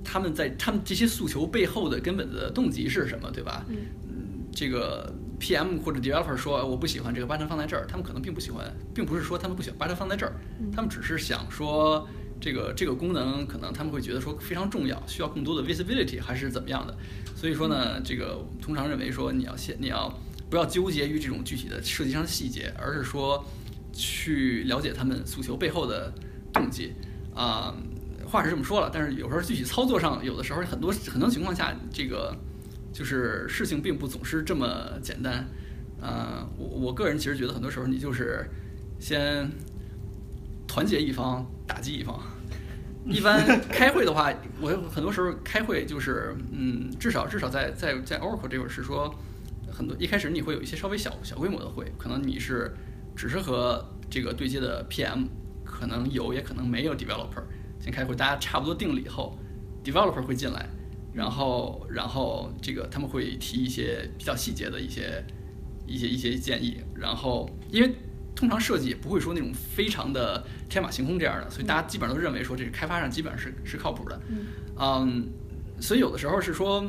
[0.03, 3.65] 他们在他们这些诉求背后的根本的动机是什么，对吧？
[3.69, 10.33] 嗯，这个 PM 或者 developer 说我不喜欢这个 button 放在这儿，他们可能并不喜欢，并不是说他们不喜欢 button 放在这儿，
[10.73, 12.07] 他们只是想说。
[12.41, 16.93] 这个这个功能可能他们会觉得说非常重要，需要更多的 visibility 还是怎么样的？
[17.37, 20.13] 所以说呢，这个通常认为说你要先你要
[20.49, 23.41] 不要纠结于这种具体的设计上的细节，而是说
[23.93, 26.13] 去了解他们诉求背后的
[26.51, 26.91] 动机
[27.33, 27.73] 啊。
[28.33, 32.35] 话是这么说了，但是有时候具体操作上，有的时候很多很多情况下，这个
[32.91, 35.47] 就是事情并不总是这么简单。
[36.01, 38.49] 呃，我我个人其实觉得很多时候你就是
[38.99, 39.49] 先
[40.67, 42.19] 团结一方，打击一方。
[43.05, 49.13] 一般 开会的话，我很多时候开会就是，嗯，至少至少在在在 Oracle 这会儿是说，
[49.71, 52.73] 很多一开始你会有一些稍微小小规模的会，可能你是
[53.15, 55.27] 只是和这个对接的 PM，
[55.63, 57.43] 可能有也可能没有 developer
[57.83, 59.37] 先开会，大家差不多定了以后
[59.83, 60.65] ，developer 会进来，
[61.13, 65.21] 然后然后这个他们会提一些比较细节的一些
[65.85, 67.93] 一些一些建议，然后因为。
[68.35, 74.19] 通常设计也不会说那种非常的天马行空这样的，所以大家基本上都认为说这是开发上基本上是是靠谱的。
[74.79, 75.29] 嗯，
[75.79, 76.83] 所以有的时候是说，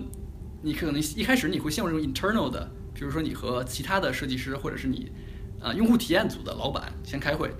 [0.62, 5.12] 你可能一开始你会陷入这种 internal 的，比如说你和其他的设计师或者是你
[5.60, 7.50] 啊用户体验组的老板先开会，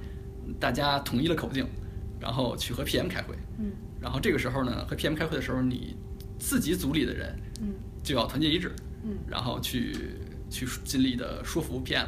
[0.59, 1.67] 大家统一了口径，
[2.25, 3.35] 然后去和 PM 开会。
[3.59, 5.95] 嗯，然后这个时候呢，和 PM 开会的时候，你
[6.39, 7.75] 自己组里的人嗯。
[8.03, 9.11] 就要团结一致，嗯。
[9.29, 9.95] 然后去
[10.49, 12.07] 去尽力的说服 PM。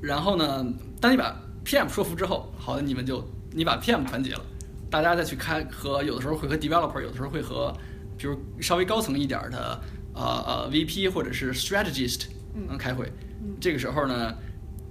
[0.00, 0.64] 然后呢，
[0.98, 4.42] 当你把 PM 说服之后，好的，你们就你把 PM 团结了，
[4.90, 7.70] 大家再去开和有的时候会和 developer，有的时候会和
[8.16, 9.80] 比如稍微高层一点儿的
[10.14, 12.66] 呃呃 VP 或者是 strategist 嗯。
[12.70, 13.04] 嗯开会。
[13.42, 13.54] 嗯。
[13.60, 14.34] 这个时候呢，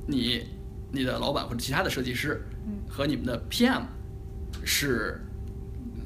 [0.05, 0.43] 你
[0.91, 2.77] 你的老板或者其他的设计师嗯。
[2.87, 3.81] 和你们的 PM
[4.69, 5.19] 是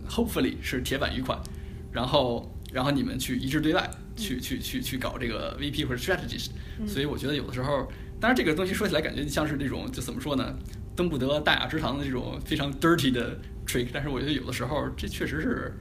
[0.10, 1.38] hopefully 是铁板一块，
[1.92, 6.52] 然后然后你们去一致对外，去去去去搞这个 VP 或者 strategist。
[6.80, 10.58] 嗯所以我觉得有的时候，当然这个东西说起来感觉像是那种就怎么说呢，
[10.96, 15.74] 登不得大雅之堂的这种非常 dirty 的 trick，但是我觉得有的时候这确实是。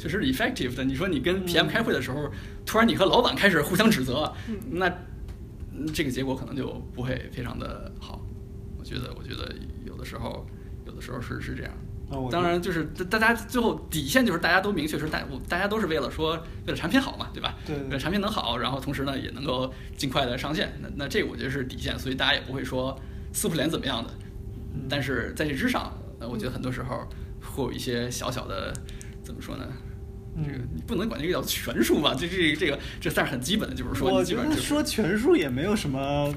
[0.00, 0.84] 确实是 effective 的。
[0.84, 2.30] 你说你跟 PM 开会的时候，
[2.64, 4.86] 突然你和老板开始互相指责，嗯那
[5.72, 8.24] 嗯这个结果可能就不会非常的好。
[8.78, 9.52] 我觉得，我觉得
[9.84, 10.46] 有的时候，
[10.86, 11.72] 有的时候是是这样。
[12.30, 16.32] 当然，就是大大家最后底线就是大家都明确是，大我大家都是为了说
[16.66, 17.56] 为了产品好嘛，对吧？
[17.66, 20.72] 对为了产品能好，然后同时呢也能够尽快的上线。
[20.80, 22.98] 那那这个我觉得是底线，所以大家也不会说
[23.32, 24.10] 撕破脸怎么样的。
[24.74, 27.06] 嗯但是在这之上，呃，我觉得很多时候
[27.42, 28.72] 会有一些小小的
[29.22, 29.66] 怎么说呢？
[30.36, 32.14] 这个嗯你不能管这个叫权术吧？
[32.18, 36.32] 这这这个这算是很基本的，就是说我觉得你基本上就是说权术也没有什么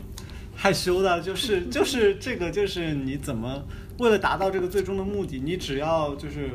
[0.55, 3.63] 害羞的，就是就是这个就是你怎么
[3.99, 6.51] 为了达到这个最终的目的，你只要就是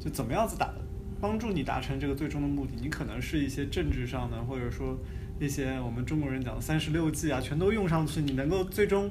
[0.00, 0.72] 就怎么样子达
[1.20, 4.98] 帮助你达成这个最终的目的，你可能是一些政治上的，或者说
[5.38, 9.10] 一些我们中国人讲的三十六计啊，全都用上去，你能够最终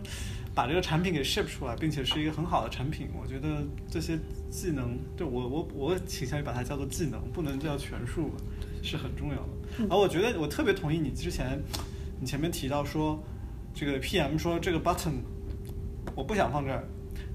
[0.54, 8.38] 把这个产品给 ship 出来，并且是一个很好的产品，我觉得这些技能，就我我我倾向于把它叫做技能，不能叫权术吧，
[8.84, 9.88] 是很重要的。
[9.90, 11.62] 而我觉得我特别同意你之前
[12.20, 13.22] 你前面提到说，
[13.74, 15.14] 这个 PM 说这个 button
[16.14, 16.84] 我不想放这儿，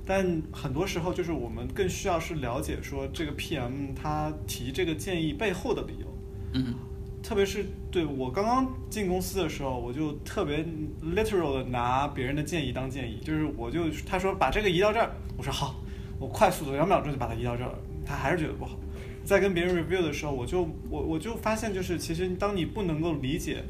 [0.06, 6.06] 但很多时候就是我们更需要是了解说这个 PM 他提这个建议背后的理由。
[6.52, 6.74] 嗯
[7.22, 10.64] 特别是对我刚刚进公司的时候，我就特别
[11.02, 15.74] literal 的拿别人的建议当建议，就是我就他说把这个移到这儿，我说好，
[16.20, 18.78] 我快速的两秒钟就把它移到这儿了，他还是觉得不好。
[19.24, 23.64] 在跟别人 review 的时候，我就我我就发现，就是其实当你不能够理解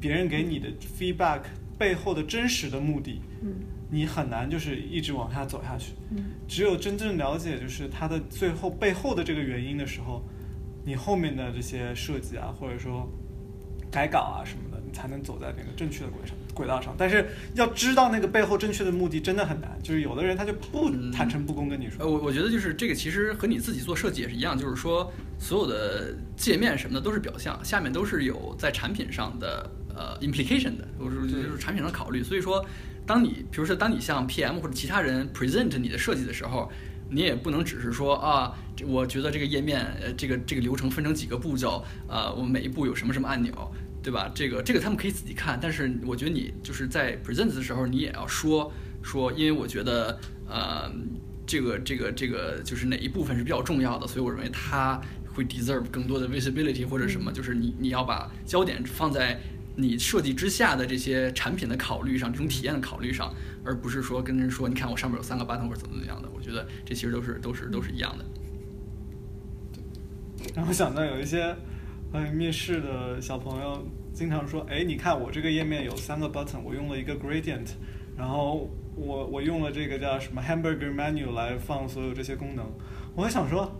[0.00, 0.68] 别人给你的
[0.98, 1.42] feedback
[1.76, 3.54] 背后的真实的目的，嗯
[3.94, 5.92] 你很难就是一直往下走下去。
[6.10, 6.16] 嗯
[6.48, 10.22] 只有真正了解就是它的最后背后的这个原因的时候，
[10.84, 13.08] 你后面的这些设计啊，或者说
[13.90, 16.94] 改稿啊什么的，你才能走在那个正确的轨上轨道上。
[16.98, 22.04] 但是要知道那个背后正确的目的真的很难，就是有的人他就不嗯坦诚不公跟你说。
[22.04, 32.22] 呃，我我觉得就是这个，其实和你自己做设计也是一样，就是说所有的界面什么的都是表象，下面都是有在产品上的呃 implication 的，或者说就是产品上考虑。
[32.22, 32.64] 所以说，
[33.06, 36.70] 当你比如说当你向 PM 或者其他人 present 你的设计的时候，
[37.10, 38.52] 你也不能只是说啊，
[38.86, 43.52] 我觉得这个页面呃这个这个流程分成几个步骤，呃，我们每一步有什么什么按钮。
[44.04, 44.30] 对吧？
[44.34, 48.70] 这个这个他们可以自己看，但是我觉得你就是在 present 的时候，你也要说
[49.02, 50.92] 说，因为我觉得呃，
[51.46, 55.00] 这个这个这个就是哪一部分是比较重要的，所以我认为它
[55.34, 59.40] 会 deserve 更多的 visibility 或者什么，就是你你要把焦点放在
[59.76, 63.34] 你设计之下的这些产品的考虑上，这种体验的考虑上，
[63.64, 66.28] 而不是说跟人说，你看我上面有三个 button 或者怎么怎么样的。
[66.34, 68.24] 我觉得这其实都是都是都是一样的。
[70.54, 71.56] 然后想到有一些
[72.12, 77.70] 呃面试的小朋友经常说，哎，你看我这个页面有三个 button，我用了一个 gradient，
[78.16, 82.64] 然后我我用了这个叫什么 hamburger menu 来放所有这些功能，
[83.16, 83.70] 我就想说。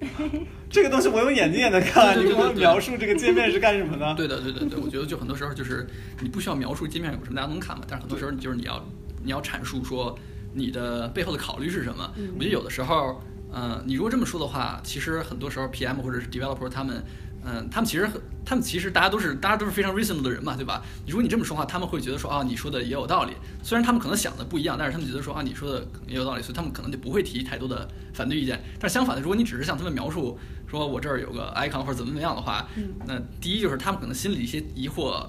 [0.70, 4.12] 这个东西我用眼睛也能看，你给我描述这个界面是干什么的？
[4.16, 5.86] 对的，对对对，我觉得就很多时候就是
[6.20, 7.84] 你不需要描述界面有什么，大家能看嘛。
[7.88, 8.84] 但是很多时候你就是你要
[9.22, 10.16] 你要阐述说
[10.52, 12.12] 你的背后的考虑是什么。
[12.16, 13.20] 嗯我觉得有的时候，
[13.52, 17.02] 嗯、你如果这么说的话，其实很多时候 PM 或者是 developer 他们，
[17.46, 20.82] 嗯、他们其实很他们其实大家都是大家都是非常 reasonable 的人嘛，对吧？
[21.06, 23.32] 如果你这么说话，他们会觉得说啊，你说的也有道理。
[23.62, 28.62] 虽然他们可能想的不一样，但是他们觉得说啊，你说的也有道理，所以他们可能就不会提太多的反对意见。
[28.78, 35.26] 但是相反的，如果你只是向他们描述说我这儿有个 icon 或者怎么怎么样的话，嗯那第一就是他们可能心里一些疑惑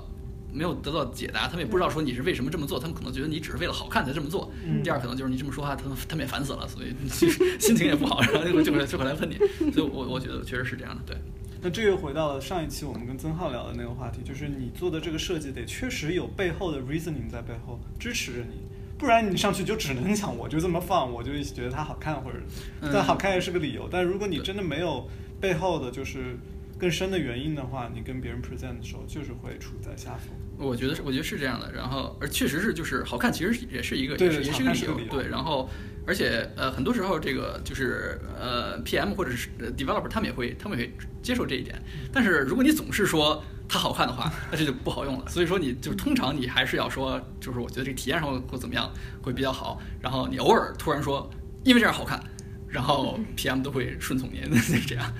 [0.51, 4.51] 没有得到解答，他们也不知道说你是为什么这么做，他们可能觉得你只是为了好看才这么做。
[4.65, 9.37] 嗯第二可能就是你这么说话，他们他们也烦死了，所以其实心情也不好，然后就就会就会来问你。
[9.71, 11.17] 所以我我觉得确实是这样的，对。
[11.65, 18.67] 那这又回到了上一期我们跟曾浩聊的那个话题，就是你做的这个设计得确实有背后的 reasoning 在背后支持着你，
[18.99, 22.37] 不然你上去就只能讲我就这么放，我就觉得它好看，或者
[22.81, 23.89] 嗯但好看也是个理由。
[23.91, 25.09] 但如果你真的没有
[25.41, 26.37] 背后的就是
[26.77, 30.35] 更深的原因的话，你跟别人 present 的时候就是会处在下风。
[30.59, 31.73] 我觉得是，我觉得是这样的。
[31.73, 34.81] 然后，而确实是，就是好看，其实也是一个，对也是一个理。
[34.81, 35.67] 由对，然后，
[36.07, 41.81] 而且呃，很多时候这个就是呃 PM 或者是呃 developer 他们也会他们也会接受这一点。
[42.13, 45.27] 但是如果你总是说它好看的话， 那这就不好用了。
[45.27, 48.91] 所以说你就通常你还是要说，就是我觉得这个体验上会怎么样
[49.21, 49.81] 会比较好。
[49.99, 51.27] 然后你偶尔突然说
[51.63, 52.23] 因为这样好看，
[52.69, 55.13] 然后 PM 都会顺从你， 是这样。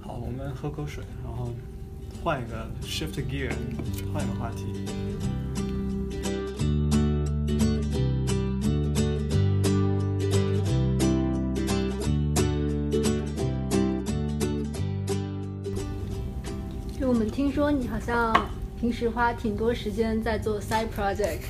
[0.00, 1.54] 好，我们喝口水，然后
[2.24, 3.52] 换一个 shift gear，
[4.12, 5.69] 换一个话题。
[17.30, 18.32] 听说你好像
[18.78, 21.40] 平时花挺多时间在做 side project，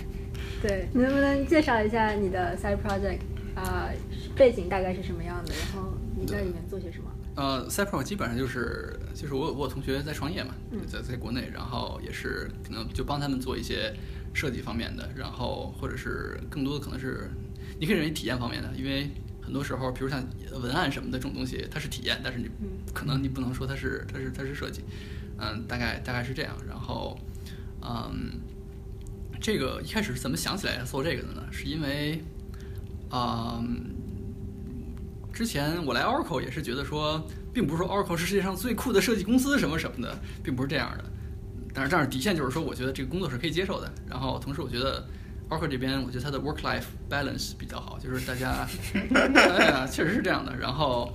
[0.62, 3.18] 对，你能不能介绍一下你的 side project
[3.54, 3.90] 啊、
[4.36, 5.52] 背景大概是什么样的？
[5.54, 7.10] 然后你在里面做些什么？
[7.36, 13.94] 呃 c y p r o 基本上就是就是我我同学在创业嘛，嗯在在国内，然后也是可能就帮他们做一些
[14.34, 17.30] 设计方面的，然后或者是更多的可能是
[17.78, 20.22] 你可以认为体验方面的，因为很多时候，比如像
[20.60, 24.82] 文案什么的这种东西，它是体验，但是你嗯可能你不能说它是它是它是设计，
[25.40, 27.18] 嗯，大概大概是这样，然后
[27.82, 28.40] 嗯，
[29.40, 31.42] 这个一开始是怎么想起来做这个的呢？
[31.50, 32.22] 是因为
[33.10, 33.96] 嗯。
[35.32, 41.04] 之前我来 Oracle 也是觉得说，并不是说 Oracle 是世界上最酷的设计公司什么什么的，并不是这样的。
[41.72, 43.90] 但是但是底线就是说，我觉得这个工作是可以接受的。
[44.06, 45.02] 然后同时，我觉得
[45.48, 48.68] Oracle 这边，我觉得它的 work-life balance 比较好，就是大家，
[49.34, 50.54] 哎呀，确实是这样的。
[50.54, 51.10] 然后，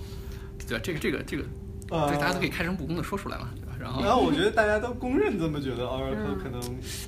[0.67, 1.43] 对这个这个这个，
[1.91, 3.64] 呃这大家都可以开诚布公的说出来嘛，对吧？
[3.86, 6.60] 然后，然后我觉得大家都公认这么觉得，Oracle 嗯可能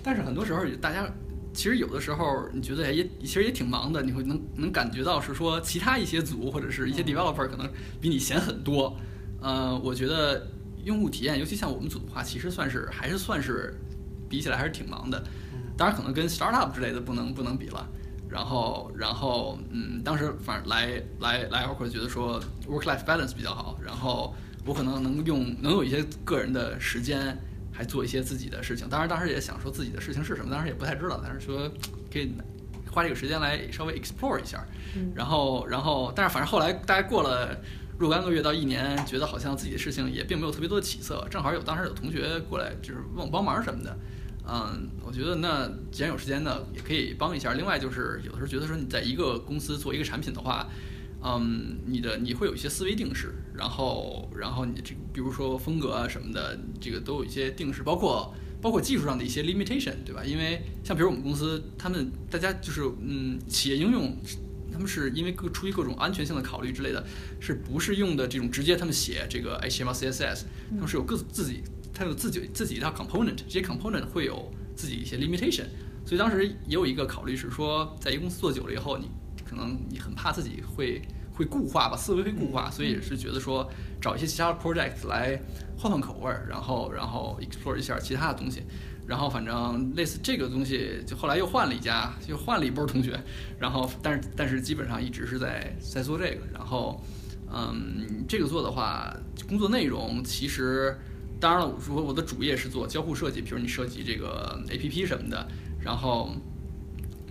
[0.03, 1.09] 但是很多时候大家
[1.51, 7.67] 其实有的时候你觉得也其实也挺忙的，你会能能感觉到是说其他一些组或者是一些 developer 可能
[7.99, 8.95] 比你闲很多。
[9.41, 10.47] 呃，我觉得
[10.83, 13.75] 用户体验，尤其像我们组的话，其实算是还是算是
[14.29, 15.23] 比起来还是挺忙的。
[15.75, 17.87] 当然可能跟 startup 之类的不能不能比了。
[18.29, 24.35] 然后，然后，嗯，当时反正来来来 Oracle 觉得说 work-life balance 比较好，然后
[24.67, 27.37] 我可能能用能有一些个人的时间，
[27.71, 28.87] 还做一些自己的事情。
[28.89, 31.71] 当然，当时也想说自己的事情是什么，当时也不太知道，但是说
[32.11, 32.33] 可以
[32.91, 34.63] 花这个时间来稍微 explore 一下。
[34.95, 37.57] 嗯然后，然后，但是反正后来大概过了
[37.97, 41.25] 若干个月到一年，觉得好像自己的事情也并没有特别多的起色。
[41.31, 43.97] 正好有当时有同学过来就是问我帮忙什么的，
[44.47, 47.53] 嗯，我觉得那既然有时间呢，也可以帮一下。
[47.53, 50.67] 另外就是有的时候觉得说你在一个公司做一个产品的话，
[51.23, 60.23] 嗯，你的你会有一些思维定式，然后然后你这比如说风格啊什么的，这个都有一些定式，包括包括技术上的一些 limitation，对吧？
[60.23, 64.15] 因为像比如我们公司，他们大家就是嗯，企业应用。
[64.69, 67.03] 他们是因为各出于各种安全性的考虑之类的，
[67.39, 75.63] 是不是用的这种直接他们写这个 HTML、CSS，他们是有各自己，它有自己自己一套 component，这些 component 会有自己一些 limitation，
[76.05, 79.09] 所以当时也有一个考虑是说，在一个公司做久了以后，你
[79.43, 81.01] 可能你很怕自己会
[81.37, 83.69] 会固化吧，思维会固化，所以也是觉得说
[84.01, 85.39] 找一些其他的 project 来
[85.77, 88.63] 换换口味儿，然后然后 explore 一下其他的东西。
[89.05, 93.17] 然后反正类似这个东西，就后来又换了一家，又换了一波同学，
[93.57, 97.01] 然后但是但是基本上一直是在在做这个，然后
[97.49, 99.15] 嗯，这个做的话，
[99.47, 100.97] 工作内容其实
[101.39, 105.47] 当然了，我说我的主业是做交互设计，比如你设计这个 APP 什么的，
[105.79, 106.29] 然后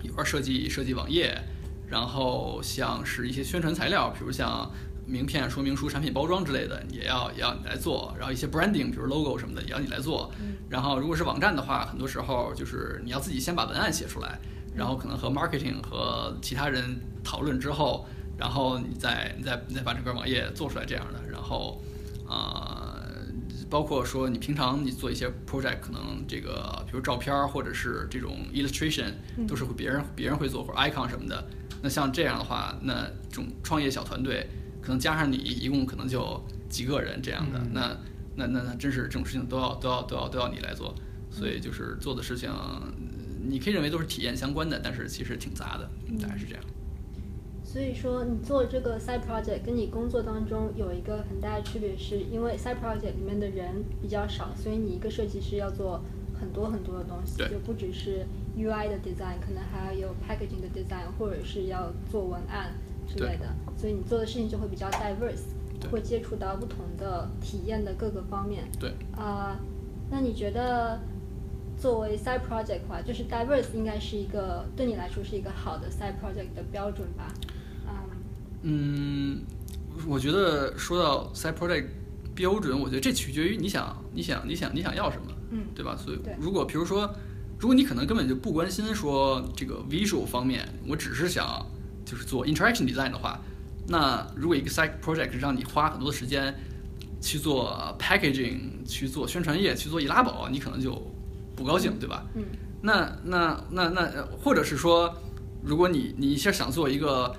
[0.03, 1.39] 一块儿设计设计网页，
[1.87, 4.71] 然后像是一些宣传材料，比如像
[5.07, 8.13] 名片、说明书、产品包装之类的，也要也要你来做。
[8.19, 10.31] 然后一些 branding，比如 logo 什么的，也要你来做。
[10.69, 14.39] 然后如果是网站的话，很多时候就是你要自己先把文案写出来，
[14.75, 18.05] 然后可能和 marketing 和其他人讨论之后，
[18.37, 21.21] 然后你再你再你再把整个网页做出来这样的。
[21.31, 21.81] 然后
[22.29, 23.01] 呃，
[23.71, 29.13] 包括说你平常你做一些 project，可能这个比如照片儿或者是这种 illustration，
[29.47, 31.47] 都是会别人别人会做或者 icon 什么的。
[31.83, 34.47] 那像这样的话，那这种创业小团队，
[34.81, 37.59] 可能加上你，一共可能就几个人这样的。
[37.59, 37.97] 嗯那
[38.39, 40.95] 那那那真是这种事情都要都要都要都要你来做，
[41.31, 42.51] 所以就是做的事情，
[43.49, 45.89] 你可以认为都是体验相关的，但是其实挺杂的，
[46.21, 46.63] 大概是这样。
[47.65, 56.05] 所以说，你做这个 side project 跟你工作当中有一个很大的区别，是因为 side project 里面的人比较少，所以你一个设计师要做
[56.39, 58.27] 很多很多的东西，就不只是
[58.57, 62.73] UI 的 design，可能还要有 packaging 的 design，或者是要做文案
[63.07, 68.65] 之类的，所以你做的事情就会比较 diverse，会接触到不同的体验的各个方面。
[68.81, 69.59] 对，啊、
[70.11, 70.99] 那你觉得
[71.79, 77.33] 作为 side project 的话，就是 diverse 应该是一个对你来说是一个好的 side project 的标准吧？
[78.63, 79.43] 嗯，嗯，
[80.09, 81.87] 我觉得说到 side project
[82.35, 85.95] 标准，我觉得这取决于你想你想你想你想要什么，嗯对吧？
[85.97, 87.09] 所以如果比如说，
[87.59, 91.65] 如果你可能根本就不关心说这个 visual 方面，我只是想
[92.05, 93.41] 就是做 interaction design 的话，
[93.89, 96.55] 那如果一个 side project 让你花很多的时间
[97.21, 101.01] 去做 packaging、去做宣传页、去做易拉宝，你可能就
[101.57, 102.25] 不高兴，对吧？
[102.35, 102.45] 嗯。
[102.83, 105.13] 那那那那，呃或者是说，
[105.63, 107.35] 如果你你一下想做一个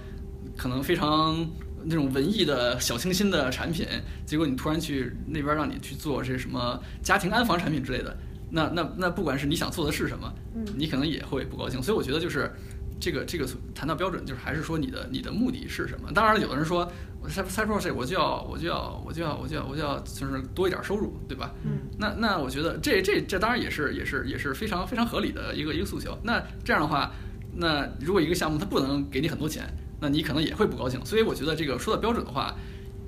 [0.58, 1.48] 可能非常
[1.86, 3.86] 那种文艺的小清新的产品，
[4.26, 8.18] 结果你突然去那边让你去做这什么家庭安防产品之类的，
[8.50, 11.82] 那那那不管是你想做的是什么，嗯你可能也会不高兴。
[11.82, 12.52] 所以我觉得就是
[13.00, 16.12] 这个这个谈到标准，就是还是说你的你的目的是什么。
[16.14, 16.90] 当然了，有的人说
[17.22, 21.54] 我 side side project 我就要我就要我就要我就要我就要就是多一点收入，对吧？
[21.66, 26.18] 嗯那那我觉得这这这当然也是也是也是非常非常合理的一个一个诉求。
[26.24, 27.12] 那这样的话，
[27.56, 29.68] 那如果一个项目它不能给你很多钱，
[30.00, 31.04] 那你可能也会不高兴。
[31.06, 32.56] 所以我觉得这个说到标准的话，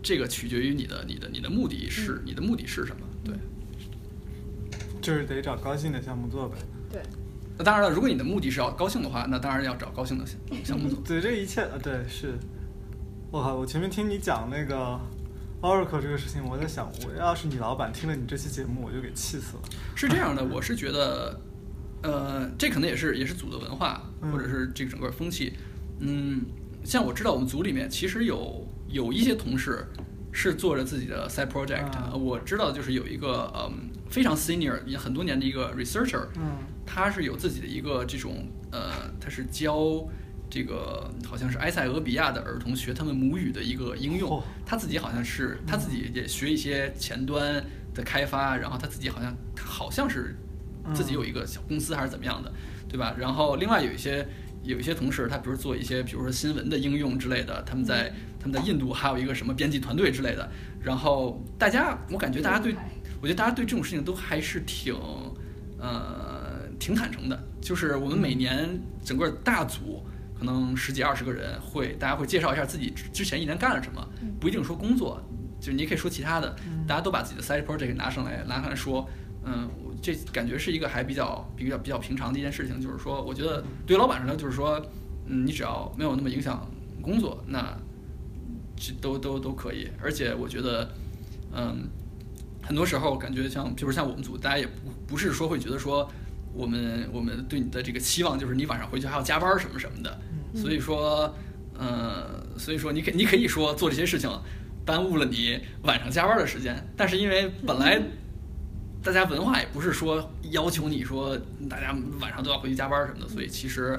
[0.04, 3.08] 这个取决于你的你的你的目的是你的目的是什么？
[5.02, 5.06] 对。
[5.06, 6.56] 就是得找高兴的项目做呗。
[6.92, 7.02] 对，
[7.58, 11.00] 那当然了，如果你的目的是要高兴的话，那当然要找高兴的项项目做。
[11.06, 12.34] 对，这一切啊，对是。
[13.32, 13.54] 我靠！
[13.54, 15.00] 我前面听你讲那个
[15.62, 19.64] Oracle 这个事情，我在想，我要是你老板，听了你这期节目，我就给气死了。
[19.96, 21.40] 是这样的，我是觉得，
[22.02, 25.54] 呃，这可能也是也是组的文化，嗯或者是这个整个风气。
[26.00, 26.44] 嗯，
[26.84, 29.86] 像我知道我们组里面其实有有一些同事
[30.32, 40.08] 是做着自己的 side project，、啊我知道就是有一个嗯非常 senior 也很多年的一个 researcher，嗯他是有自己的一个这种呃，他是教
[40.50, 44.42] 这个好像是埃塞俄比亚的儿童学他们母语的一个应用。
[44.66, 47.64] 他自己好像是他自己也学一些前端
[47.94, 50.36] 的开发，然后他自己好像好像是
[50.94, 52.52] 自己有一个小公司还是怎么样的，
[52.88, 53.16] 对吧？
[53.18, 54.28] 然后另外有一些
[54.64, 60.50] 有一些同事，他比如做一些比如说新闻的应用之类的，他们在他们在印度还有一个什么编辑团队之类的。
[60.82, 62.76] 然后大家，我感觉大家对
[63.22, 64.96] 我觉得大家对这种事情都还是挺，
[65.78, 67.42] 呃，挺坦诚的。
[67.62, 70.04] 就是我们每年整个大组
[70.38, 74.08] 可能十几二十个人会，大家会介绍一下自己之之前一年干了什么，
[74.40, 75.22] 不一定说工作，
[75.60, 76.56] 就是你也可以说其他的。
[76.88, 79.08] 大家都把自己的 side project 拿上来拿上来说，
[79.44, 82.80] 嗯，我这感觉是一个还比较比较比较平常的一件事情。
[82.82, 84.82] 就是说，我觉得对于老板来说，就是说，
[85.28, 86.70] 嗯，你只要没有那么影响
[87.02, 87.78] 工作，那
[88.76, 89.88] 这都都都可以。
[90.02, 90.90] 而且我觉得，
[91.54, 91.88] 嗯，
[92.62, 96.10] 很多时候感觉像，比如像我们组，大家也不不是说会觉得说，
[96.54, 100.20] 我们我们对你的这个期望就是你晚上回去还要加班什么什么的。
[100.56, 101.34] 所以说，
[101.78, 104.30] 呃，所以说你可你可以说做这些事情
[104.84, 108.02] 耽误了你晚上加班的时间，但是因为本来
[109.02, 111.38] 大家文化也不是说要求你说
[111.70, 113.98] 大家晚上都要回去加班什么的，所以其实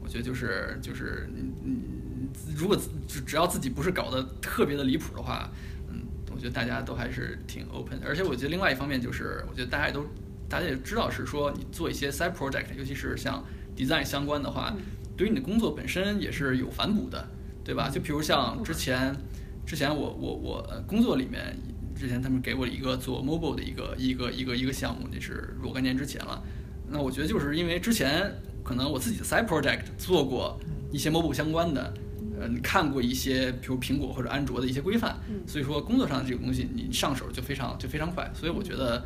[0.00, 2.78] 我觉得就是就是嗯嗯，如果
[3.08, 5.50] 只只要自己不是搞得特别的离谱的话，
[5.88, 8.06] 嗯，我觉得大家都还是挺 open 的。
[8.06, 10.06] 而且我觉得另外一方面就是，我觉得大家也都
[10.48, 13.44] 大家也知道是说你做一些 side project，尤其是像
[13.76, 14.72] design 相关的话，
[15.16, 17.28] 对于你的工作本身也是有反哺的，
[17.64, 17.90] 对吧？
[17.90, 19.12] 就比如像之前
[19.66, 21.58] 之前我我我呃工作里面。
[21.98, 26.42] 之前他们给我一个做 mobile 的一个一个一个一个项目，那是若干年之前了。
[26.88, 28.32] 那我觉得就是因为之前
[28.62, 30.56] 可能我自己的 side project 做过
[30.92, 31.92] 一些 mobile 相关的，
[32.38, 35.16] 呃，你看过一些比如苹果或者安卓的一些规范，
[35.46, 38.30] 所以说工作上的这个东西你上手就非常就非常快。
[38.34, 39.04] 所以我觉得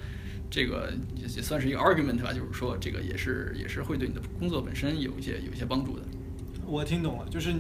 [0.51, 6.03] 这个也也算是一个 argument 吧，就是说这个也是也是会对你的工作本身有一些有一些帮助的。
[6.67, 7.55] 我听懂了，就是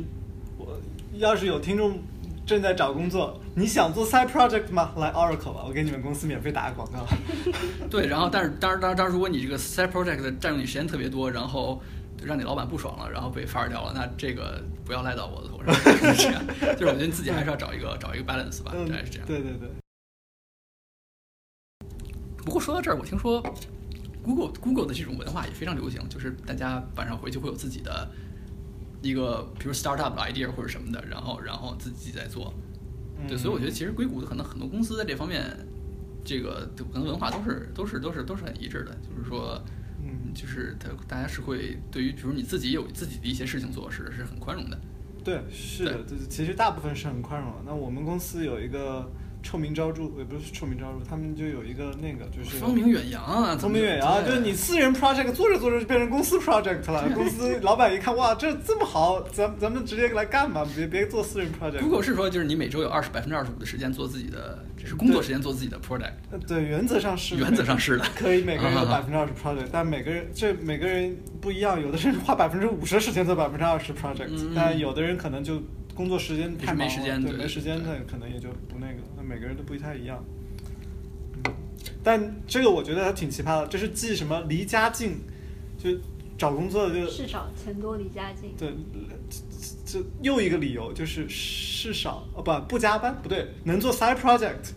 [0.59, 0.79] 我
[1.15, 1.99] 要是有听众
[2.51, 4.93] 正在找工作，你想做 side project 吗？
[4.97, 7.07] 来 Oracle 吧，我给你们公司免费打个广告。
[7.89, 11.81] 对，然后但是当然当然当然，如果你这个 side project 占用你时间特别多，然后
[12.25, 15.73] 让你老板不爽了，然后被 fire 掉了，那这个不要赖到我的头上，
[16.13, 16.45] 是这样。
[16.77, 19.27] 就是我觉得你自己还是要找一个找一个 balance 吧，嗯大概是这样。
[19.29, 19.69] 对对对，
[22.39, 23.41] 不过说到这儿，我听说
[24.25, 28.11] Google Google 的这种文化也非常流行，就是大家晚上回去会有自己的
[29.03, 32.53] 一个，比如 startup 的 idea 或者什么的，然后然后自己在做。
[33.29, 35.45] 对，所以我觉得其实硅谷的可能很多公司在这方面，
[36.25, 39.63] 这个可能文化都是都是都是都是很一致的，就是说，
[40.03, 44.81] 嗯，就是他大家是会对于比如你自己有自己的一些事情做是是很宽容的。
[45.23, 47.59] 对，是的，就是其实大部分是很宽容的。
[47.67, 49.07] 那我们公司有一个
[49.43, 57.09] 臭名昭著，也不是臭名昭著，他们就有一个那个就是风名远扬啊，风名远扬，对就是你私人 project 做着做着就变成公司 project 了。
[57.15, 61.81] 公司老板一看，哇，这这么好，咱咱们直接来干吧，别别做私人 project。
[61.81, 66.13] Google 是说，就是你每周有二十百分之二十五的时间做自己的，这是工作时间做自己的 product。
[66.31, 75.61] 呃对，原则上是原则上是的可以每个人有啊百分之二十 project，但每个人这每个人不一样，有的人花百分之五十的时间做百分之二十 project，、嗯但有的人可能就
[76.01, 80.25] 工作时间太忙了，没时间对，没时间对的可能也就不那个，那每个人都不太一样。
[81.45, 81.53] 嗯，
[82.03, 85.19] 但这个我觉得还挺奇葩的，就是继什么离家近，
[85.79, 85.91] 就
[86.39, 88.55] 找工作就事少钱多离家近。
[88.57, 88.73] 对，
[89.61, 94.73] 这这又一个理由就是事少哦不不加班不对，能做 side project。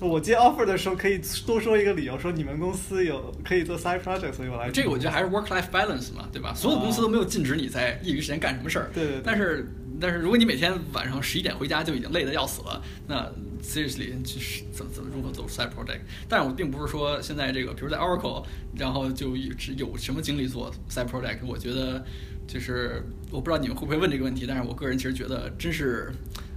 [0.00, 4.68] 我接 offer 的时候可以多说一个理由，说你们公司有可以做 side project，所以我来。
[4.68, 6.52] 这个我觉得还是 work life balance 嘛，对吧？
[6.54, 8.90] 所有公司都没有禁止你在业余时间干什么事儿。
[8.92, 13.30] 对对对但是但是如果你每天晚上十一点回家就已经累得要死了，那
[13.62, 16.00] seriously 就是怎么怎么如何走 side project？
[16.28, 18.44] 但是我并不是说现在这个，比如在 Oracle，
[18.76, 21.38] 然后就有有什么精力做 side project。
[21.46, 22.04] 我觉得
[22.52, 26.12] 就是我不知道你们会不会问这个问题，但是我个人其实觉得真是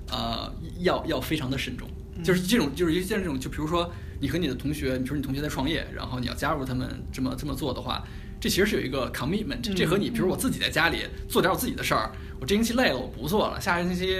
[0.10, 1.88] 呃要要非常的慎重。
[2.22, 3.90] 就是这种，就是一些这种，就比如说
[4.20, 8.04] 你和你的同学，比如说你同学在创业，然后你要加入他们这么这么做的话，
[8.40, 9.74] 这其实是有一个 commitment。
[9.74, 14.16] 这和你，比如我自己在家里做点我自己的事儿，我这星期累了，我不做了，下个星期，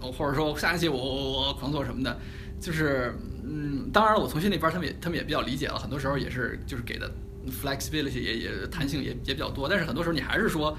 [0.00, 2.20] 或者说下星期我我我狂做什么的，
[2.60, 3.14] 就是
[3.44, 7.08] 嗯，当然了，我同学那边他们也他们也比较理解了，很多时候也是就是给的
[7.48, 10.76] flexibility 也也弹性也也比较多，但是很多时候你还是说。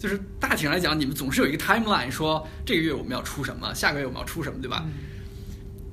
[0.00, 4.86] 就是大体上来讲，你们总是有一个 timeline，说这个月我们要出什么，下个月我们要出什么，对吧？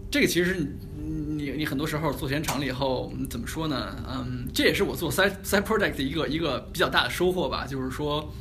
[0.09, 0.55] 这个其实
[0.95, 3.97] 你你你很多时候做时间长了以后，怎么说呢？
[4.09, 7.67] 嗯，这也是我做 side side project 的一个一个比较大的收获吧。
[7.67, 8.33] 就是说，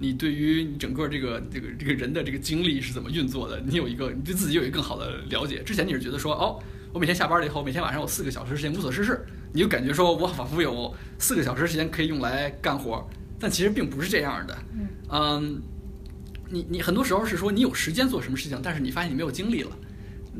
[0.00, 5.62] 你对于你整个这个这个这个人的这个精力是怎么运作的，你有一个你对自己有一个更好的了解。
[5.62, 6.60] 之前你是觉得说，哦，
[6.92, 13.08] 我每天下班了以后，每天晚上有四个小时时间无所事事，你就感觉说我仿佛有四个小时时间可以用来干活，
[13.44, 14.56] 但其实并不是这样的。
[15.10, 15.60] 嗯，
[16.48, 19.70] 你你很多时候是说你有时间做什么事情，但是你发现你没有精力了。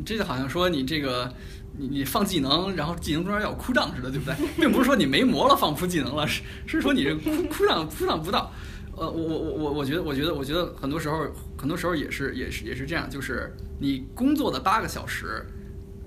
[0.07, 1.31] 这就好像说你这个，
[1.77, 4.35] 你你放技能，然后技能中间要有枯胀似的，对不对？
[4.57, 8.51] 并不是说你没魔了放不出技能了，是是说你这枯枯胀枯胀不到。
[8.97, 11.27] 呃，我我我我我觉得我觉得我觉得很多时候
[11.59, 15.45] 很多时候也是也是也是这样，就是你工作的八个小时，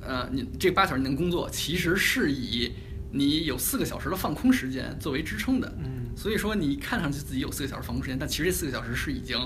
[0.02, 2.72] 呃，你这八小时你能工作，其实是以
[3.12, 5.74] 你有四个小时的放空时间作为支撑的。
[5.80, 9.38] 嗯，所以说你看上去自己有四个小时放空时间，但其实这四个小时是已经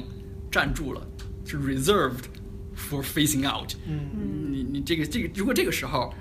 [0.52, 1.02] 站住了，
[1.46, 2.26] 是 reserved。
[2.74, 6.12] for facing out，嗯，你你这个这个，如果这个时候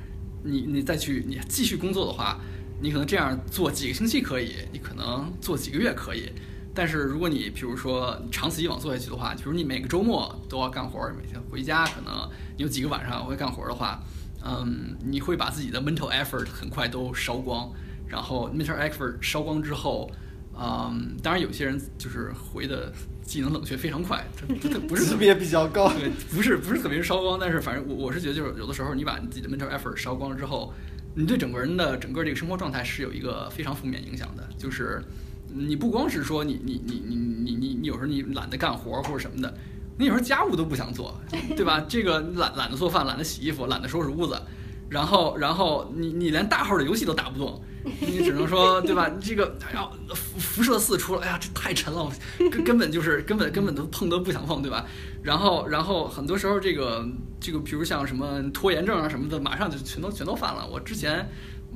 [0.43, 2.39] 你你再去你继续工作的话，
[2.83, 6.29] 你可能这样做几个星期可以，你可能做几个月可以，
[6.75, 12.29] 但是如果你比如说长此以往做下去的话，比如你每个周末都要干活，每天回家可能
[12.59, 14.03] 有几个晚上会干活的话，
[14.45, 17.71] 嗯，你会把自己的 mental effort 很快都烧光，
[18.07, 20.11] 然后 mental effort 烧光之后，
[20.59, 22.93] 嗯，当然有些人就是回的。
[23.23, 30.75] 技能冷却非常快，这这不是特别比较高，对，不是不是特别烧光，但是反正我我是觉得就是有的时候你把你自己的 mental effort 烧光了之后，
[31.15, 35.01] 你对整个人的整个这个生活状态是有一个非常负面影响的，就是
[35.47, 39.55] 你不光是说你你你你你你你有时候你懒得干活或者什么的，
[39.99, 41.19] 你有时候家务都不想做，
[41.57, 41.85] 对吧？
[41.89, 44.41] 这个懒懒得做饭，懒得洗衣服，懒得收拾屋子，
[44.89, 47.63] 然后然后你你连大号的游戏都打不动。
[47.99, 49.11] 你只能说，对吧？
[49.23, 52.13] 这个哎呀，辐辐射四出了，哎呀，这太沉了，
[52.51, 54.85] 根根本就是根本根本都碰都不想碰，对吧？
[55.23, 57.09] 然后然后很多时候这个
[57.41, 60.67] 这个，比如像什么拖延症啊什么的，马上就全都全都犯了。
[60.71, 61.27] 我之前，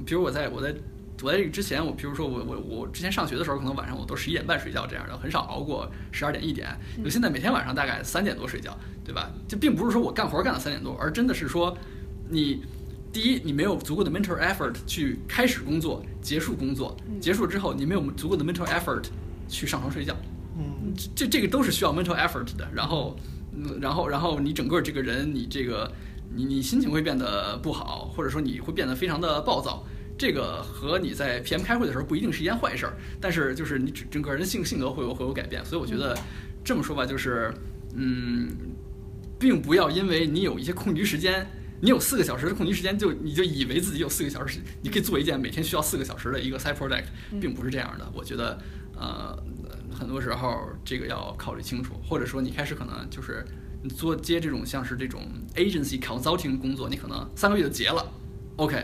[0.05, 0.75] 比如我在我在
[1.23, 6.69] 我在这个之前，我比如说我我我之前上学的时候，可能晚上我都十一点半睡觉这样的，很少熬过十二点一点。
[7.03, 9.31] 就现在每天晚上大概三点多睡觉，对吧？
[9.49, 11.77] 就并不是说我干活干到三点多，而真的是说
[12.29, 12.63] 你。
[13.15, 19.05] 第一，你没有足够的 mental effort 去开始工作，结束工作，结束之后你没有足够的 mental effort
[19.49, 20.17] 去上床睡觉，
[20.59, 22.69] 嗯，这这个都是需要 mental effort 的。
[22.75, 23.17] 然后，
[23.81, 25.89] 然后，然后你整个这个人，你这个，
[26.35, 29.87] 你你心情会变得不好，或者说你会变得非常的暴躁。
[30.17, 35.65] 这个和你在 PM 开会的时候不一定是一件坏事儿，但是就是你整整个人性性格会有会有改变。
[35.65, 36.17] 所以我觉得
[36.65, 37.53] 这么说吧，就是
[37.95, 38.49] 嗯，
[39.39, 41.47] 并不要因为你有一些空余时间。
[41.81, 47.05] 你有四个小时的空余时间，就你就以为自己有四个小时，你可以做一件每天需要四个小时的一个 side project，
[47.39, 48.11] 并不是这样的。
[48.15, 48.59] 我觉得，
[48.97, 49.37] 呃，
[49.93, 53.45] 很多时候这个要考虑清楚，或者说你开始可能就是
[53.83, 58.11] 你做接这种像是这种 agency consulting 工作，你可能三个月就结了。
[58.57, 58.83] OK，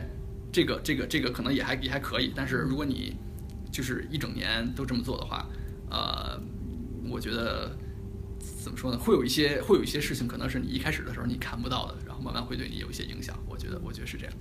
[0.53, 3.17] 这个这个这个可能也还也还可以，但是如果你
[3.71, 5.47] 就是一整年都这么做的话，
[5.91, 6.41] 呃，
[7.11, 7.77] 我觉得。
[8.63, 8.99] 怎么说呢？
[8.99, 13.35] 会有一些会有一些事情，可能是你一开始的时候你看不到的，然后慢慢会对你有一些影响。
[13.49, 14.35] 我觉得，我觉得是这样。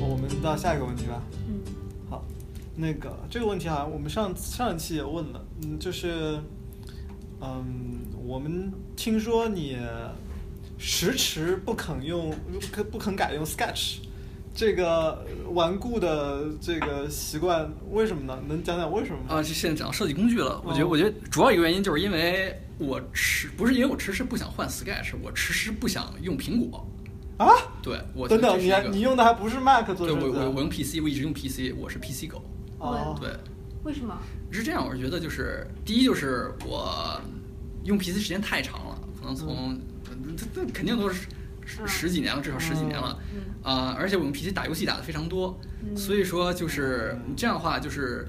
[0.00, 1.22] 我们到下一个问题吧。
[1.46, 1.60] 嗯，
[2.08, 2.24] 好，
[2.74, 6.40] 那个这个问题啊，我们上上一期也问了，嗯，就是，
[7.40, 9.76] 嗯，我们听说你
[10.78, 12.34] 迟迟不肯用，
[12.72, 13.98] 不不肯改用 Sketch。
[14.54, 15.22] 这个
[15.52, 18.42] 顽固的这个习惯为什么呢？
[18.48, 19.34] 能讲讲为什么吗？
[19.34, 20.62] 啊，就现在讲设计工具了。
[20.64, 26.86] 我觉得，我觉得主要一个原因就是因为我迟不是因为我迟迟不想换 Sketch，我迟迟不想用苹果。
[27.36, 27.52] 啊？
[27.82, 30.26] 对，我等等，你你用的还不是 Mac 做对我？
[30.26, 32.42] 我我用 PC，我一直用 PC，我是 PC 狗。
[32.78, 33.28] 哦，对，
[33.86, 34.18] 为什么？
[34.50, 37.20] 是这样，我是觉得就是第一就是我
[37.84, 39.78] 用 PC 时间太长了，可能从
[40.36, 41.28] 这这肯定都是
[41.64, 43.16] 十嗯十几年了，至少十几年了。
[43.32, 48.26] 嗯啊、而且我用 PC 打游戏打的非常多，嗯所以说就是这样的话，就是，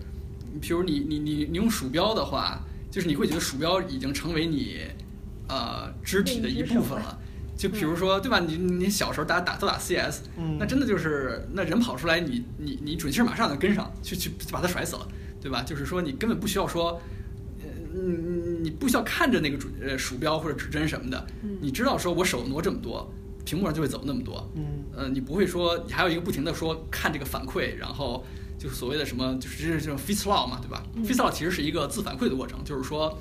[0.62, 2.60] 比如你你你你用鼠标的话，
[2.92, 4.82] 就是你会觉得鼠标已经成为你
[5.50, 7.20] 呃肢体的一部分了。
[7.58, 8.40] 就比如说，对吧？
[8.40, 15.08] 你你小时候大家打都打 CS，、嗯那真的就是那人跑出来，你你你准确马上就跟上去去把他甩死了，
[15.42, 15.62] 对吧？
[15.64, 17.00] 就是说你根本不需要说，
[17.62, 23.12] 呃，你你不需要看着那个主呃鼠标或者指针什么的，嗯你知道说我手挪这么多，
[23.46, 24.84] 屏幕上就会走那么多，嗯。
[24.96, 28.26] 呃，你不会说你还有一个不停的说看这个反馈，然后
[28.58, 30.84] 就是所谓的什么，就是这是这种 f i s law 嘛，对吧？
[30.96, 31.04] 嗯。
[31.04, 33.16] f i s law 其实是一个自反馈的过程，就是说，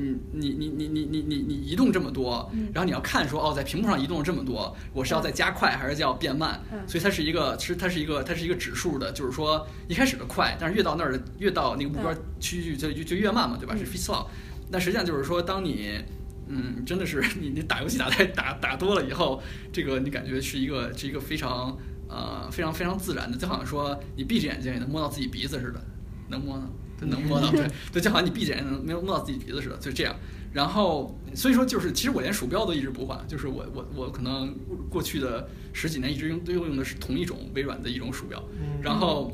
[0.00, 6.60] 嗯，你你你你你你你移动这么多嗯，然后你要看说哦，在屏幕上移动了这么多，我是要再加快还是要变慢？
[6.72, 13.74] 嗯所以它是一个，其实它是一个它是一个指数的，就是说一开始的快，但是越到那儿的越到那个目标嗯区域就就就越慢嘛，对吧？
[13.74, 14.26] 是嗯 f i s law。
[14.70, 15.98] 那实际上就是说，当你
[16.46, 19.42] 嗯，真的是你你打游戏打太打打多了以后，
[19.72, 21.76] 这个你感觉是一个是一个非常
[22.08, 25.82] 呃非常非常自然的，就好像说你闭着眼睛也能摸到自己鼻子似的，
[26.28, 26.68] 能摸呢？
[26.98, 30.14] 对，能摸到， 对对，就好像你闭着眼睛能没有摸到自己鼻子似的，就这样。
[30.52, 34.54] 然后所以说就是，其实我连鼠标都一直不换，就是我我我可能
[34.90, 39.30] 过去的十几年一直用都用的是同一种微软的一种鼠标，嗯然后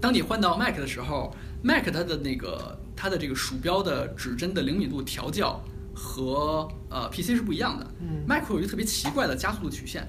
[0.00, 5.60] 当你换到 Mac 的时候，Mac 它的那个它的这个鼠标的指针的灵敏度调教
[5.92, 7.86] 和呃 PC 是不一样的。
[8.00, 10.06] 嗯 Mac 会有一个特别奇怪的加速度曲线，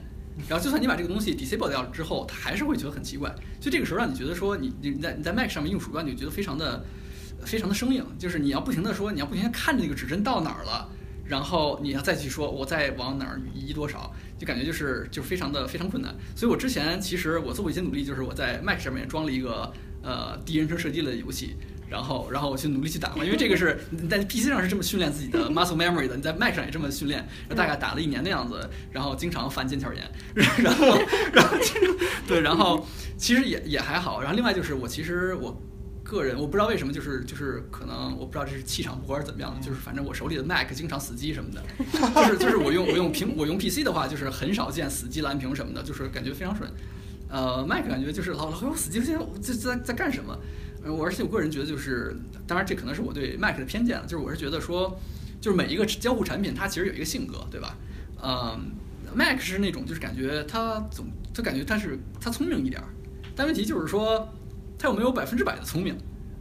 [0.48, 3.30] 然后就算你把这个东西 disable 掉了之后，它还是会觉得很奇怪。
[3.60, 6.84] 所以这个时候让你觉得说你你在你在 Mac 上面用鼠标，你就觉得非常的
[7.46, 10.90] 非常的生硬，就是你要不停的说，你要不停的看着那个指针到哪儿了。
[11.24, 16.14] 然后你要再去说，我再往哪儿移多少，就感觉就是就非常的非常困难。
[16.36, 19.72] 所以我之前其实我做过一些努力，就是我在 Mac 上面装了一个
[20.04, 21.56] 呃第一人称射击类的游戏，
[21.92, 30.10] 然后然后我去努力去打嘛，因为这个是你在 PC 上是这么训练自己的 muscle memory 的，你在 Mac 上也这么训练，大概打了一年的样子，然后经常犯腱鞘炎，
[30.64, 30.98] 然后
[31.34, 31.58] 然后
[32.26, 32.88] 对，然后
[33.18, 34.22] 其实也也还好。
[34.22, 35.62] 然后另外就是我其实我
[36.02, 41.62] 个人我不知道为什么，就是就是可能我不知道这是气场不合还是怎么样的，就是反正我手里的 Mac 经常死机什么的，
[42.16, 46.72] 就是就是我用我用屏我用 PC 的话，就是很少见死机蓝屏什么的，就是感觉非常顺。
[47.30, 50.38] 呃，Mac 感觉就是老老有死机，现在这在在干什么？
[50.84, 52.16] 呃我而且我个人觉得就是，
[52.48, 55.00] 当然这可能是我对 Mac 的偏见了，就是我是觉得说，
[55.40, 57.78] 就是每一个交互产品它其实有一个性格，对吧？
[58.24, 58.72] 嗯
[59.16, 62.88] ，Mac 是那种就是感觉它总就感觉它是它聪明一点儿，
[63.36, 64.28] 但问题就是说
[64.78, 65.96] 它有没有百分之百的聪明，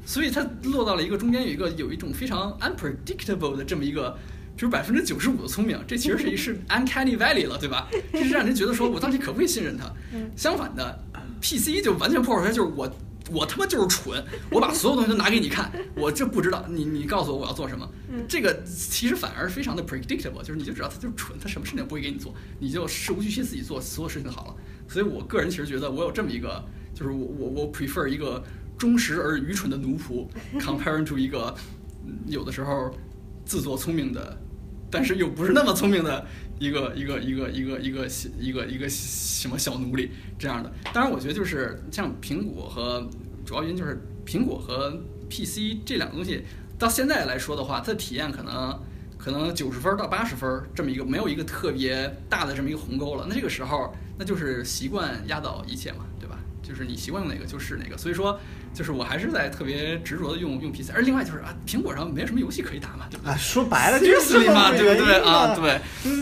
[0.07, 4.17] 所以它落到了一个中间有一个有一种非常 unpredictable 的这么一个。
[4.57, 7.89] 就是百分之九十五的聪明，这其实是一是 uncanny valley 了，对吧？
[8.13, 9.91] 这是让人觉得说我到底可不可以信任它？
[10.37, 11.03] 相反的
[11.41, 12.87] ，PC 就完全破坏就是我
[13.31, 17.89] 我他妈就是蠢，我把所有东西都拿给你看，我这不知道，你你告诉我我要做什么，
[18.29, 24.55] 这个其实反而非常的 predictable，就是你就知道他就是蠢，他什么事情也不会给你做，你就事无巨细自己做所有事情就好了。
[24.89, 26.63] 所以我个人其实觉得我有这么一个，
[26.93, 28.43] 就是我我我 prefer 一个
[28.77, 30.27] 忠实而愚蠢的奴仆，
[30.61, 31.55] comparing to 一个
[32.05, 32.93] 嗯有的时候
[33.45, 34.37] 自作聪明的，
[34.91, 36.27] 但是又不是那么聪明的
[36.61, 38.07] 一个一个一个一个一个
[38.39, 40.71] 一个一个什么小奴隶这样的。
[40.93, 43.09] 当然，我觉得就是像苹果和
[43.47, 44.91] 主要原因就是苹果和
[45.31, 46.45] PC 这两个东西，
[46.79, 48.79] 到现在来说的话，它的体验可能
[49.17, 53.25] 可能九十分到八十分这么一个没有一个特别大的这么一个鸿沟了。
[53.27, 56.39] 那这个时候，那就是习惯压倒一切嘛，对吧？
[56.63, 57.97] 就是你习惯用哪个就是哪个。
[57.97, 58.39] 所以说，
[58.73, 63.33] 就是我还是在特别执着的用用 PC，而另外就是啊，苹果上没什么游戏可以打嘛，对不对？
[63.33, 65.55] 啊，说白了就是嘛，对不对啊？
[65.55, 65.81] 对，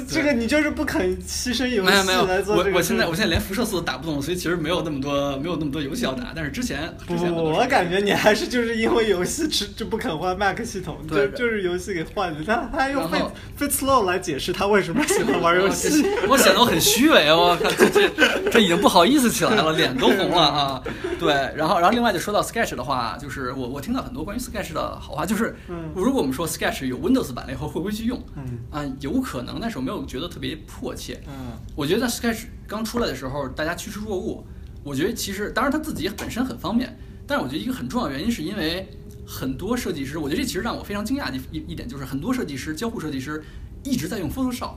[0.08, 6.32] 这个你就是不肯牺牲游戏没有没有，我我现在我现在连辐射四都打不动，所以其实没有那么多没有那么多游戏要打。
[6.34, 12.42] 但是之前不不不，之前我感觉你还是就是因为游戏吃就不肯换 Mac 系统，就对就是游戏给换的。
[12.44, 16.04] 他他用然 Fit 后 Fitslow 来解释他为什么喜欢玩游戏。
[16.28, 20.82] 我显得我很虚伪，我靠，这这这已经不好意思起来了，脸都红了啊！
[21.20, 28.22] 对，然后然后另外就说到 Sketch 的话，就是我我听到很多关于 Sketch 的好话，就是嗯如果我们说 Sketch 有 Windows 版了以后会不会去用？
[28.36, 31.20] 嗯啊，有可能，但是我没有觉得特别迫切。
[31.26, 34.44] 嗯我觉得在 Sketch 刚出来的时候，大家趋之若鹜。
[34.84, 38.88] 我觉得其实，当然它自己本身很方便，但是我觉得一个很重要的原因是因为
[39.26, 43.42] 很多设计师，我觉得这其实让我非常惊讶的一一点就是，很多设计师、交互设计师
[43.84, 44.76] 一直在用 Photoshop，、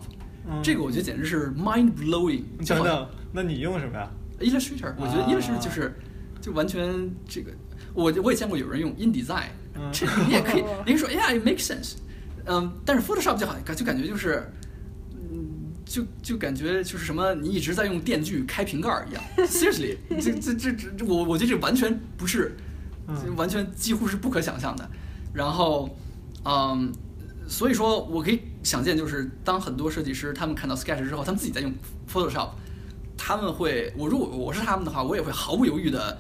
[0.50, 2.44] 嗯，这个我觉得简直是 mind blowing。
[2.68, 4.10] 等等，那你用什么呀
[4.40, 5.96] ？Illustrator，我觉得啊 Illustrator 就是
[6.42, 7.52] 就完全这个，
[7.94, 11.94] 我我也见过有人用 InDesign，嗯这个你也可以，你可以说 Yeah，it makes sense，
[12.46, 14.52] 嗯，但是 Photoshop 就好，就感觉就是，
[15.14, 19.24] 嗯，就就感觉就是什么，你一直在用电锯开瓶盖儿一样。
[19.48, 22.56] Seriously，这这这这，我我觉得这完全不是，
[23.08, 24.90] 嗯完全几乎是不可想象的。
[25.34, 25.96] 然后，
[26.44, 26.92] 嗯，
[27.48, 31.72] 所以说我可以想见，就是当很多设计师他们看到 Sketch 之后，他们自己在用
[32.12, 32.50] Photoshop，
[33.18, 36.20] 他们会，我如果我是他们的话，我也会毫不犹豫的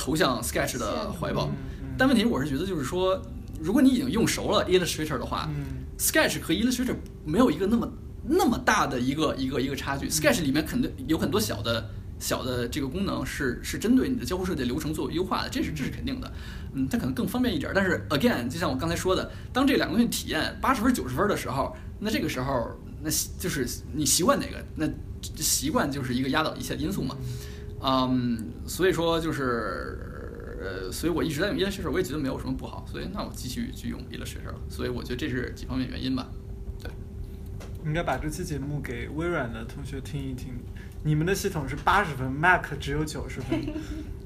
[0.00, 1.50] 投向 Sketch 的怀抱。
[1.98, 3.20] 但问题我是觉得，就是说，
[3.60, 6.94] 如果你已经用熟了 Illustrator 的话，嗯 Sketch 和 Illustrator
[7.26, 7.92] 没有一个那么
[8.26, 10.08] 那么大的一个一个一个差距。
[10.08, 11.86] Sketch 里面肯定有很多小的
[12.18, 16.32] 小的这个功能是是针对你的交互设计流程做优化的，这是这是肯定的。
[16.72, 17.70] 嗯，它可能更方便一点。
[17.74, 22.70] 但是 again，就像我刚才说的，当这两个东西体验八十分九十分的时候，那这个时候
[23.02, 24.88] 那习就是你习惯哪个，那
[25.36, 27.14] 习惯就是一个压倒一切的因素嘛。
[27.82, 30.06] 嗯，所以说就是。
[30.62, 34.60] 呃，所以我一直在用 Illustrator，我也觉得没有什么不好，所以那我继续去用 Illustrator 了。
[34.68, 36.28] 所以我觉得这是几方面原因吧。
[36.78, 36.90] 对，
[37.86, 40.52] 应该把这期节目给微软的同学听一听。
[41.02, 43.58] 你们的系统是八十分，Mac 只有九十分，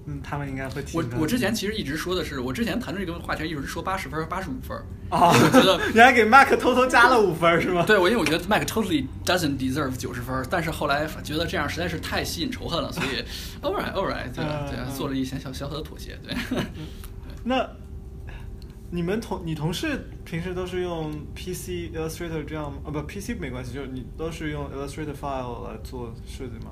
[0.07, 1.17] 嗯，他们应该会听的。
[1.17, 4.77] 我我之前其实一直说的是，我之前谈这个话题一直说八十分、八十五分，
[5.09, 7.85] 啊，哦我觉得 你还给 Mac 偷偷加了五分是吗？
[7.87, 13.25] 对我，因为我觉得 Mac totally doesn't deserve 九十分，但是后来觉得这样实在是太吸引仇恨了，所以
[13.65, 16.35] all right all right，对嗯对，嗯做了一些小小小的妥协，对。
[17.45, 17.67] 那
[18.91, 22.91] 你们同你同事平时都是用 PC Illustrator 这样吗啊？
[22.91, 26.71] 不，PC 没关系，就是你都是用 Illustrator file 来做设计吗？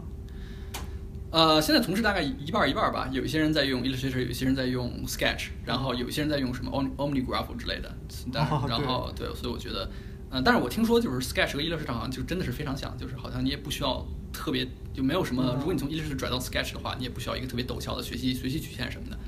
[1.32, 7.90] 呃，现在同事大概一半儿一半儿吧，有一些人在用 Illustrator，有一些人在用 Sketch，然后有一些人在用什么 Om OmniGraph 之类的，
[8.30, 9.90] 但是哦然后对，所以我觉得，
[10.28, 19.18] 嗯、但是我听说就是 Sketch 和 Illustrator 好像就真的是非常像，就是好像你也不需要特别，就没有什么，嗯如果你从 Illustrator 转到 Sketch 的话，你也不需要一个特别陡峭的学习学习曲线什么的。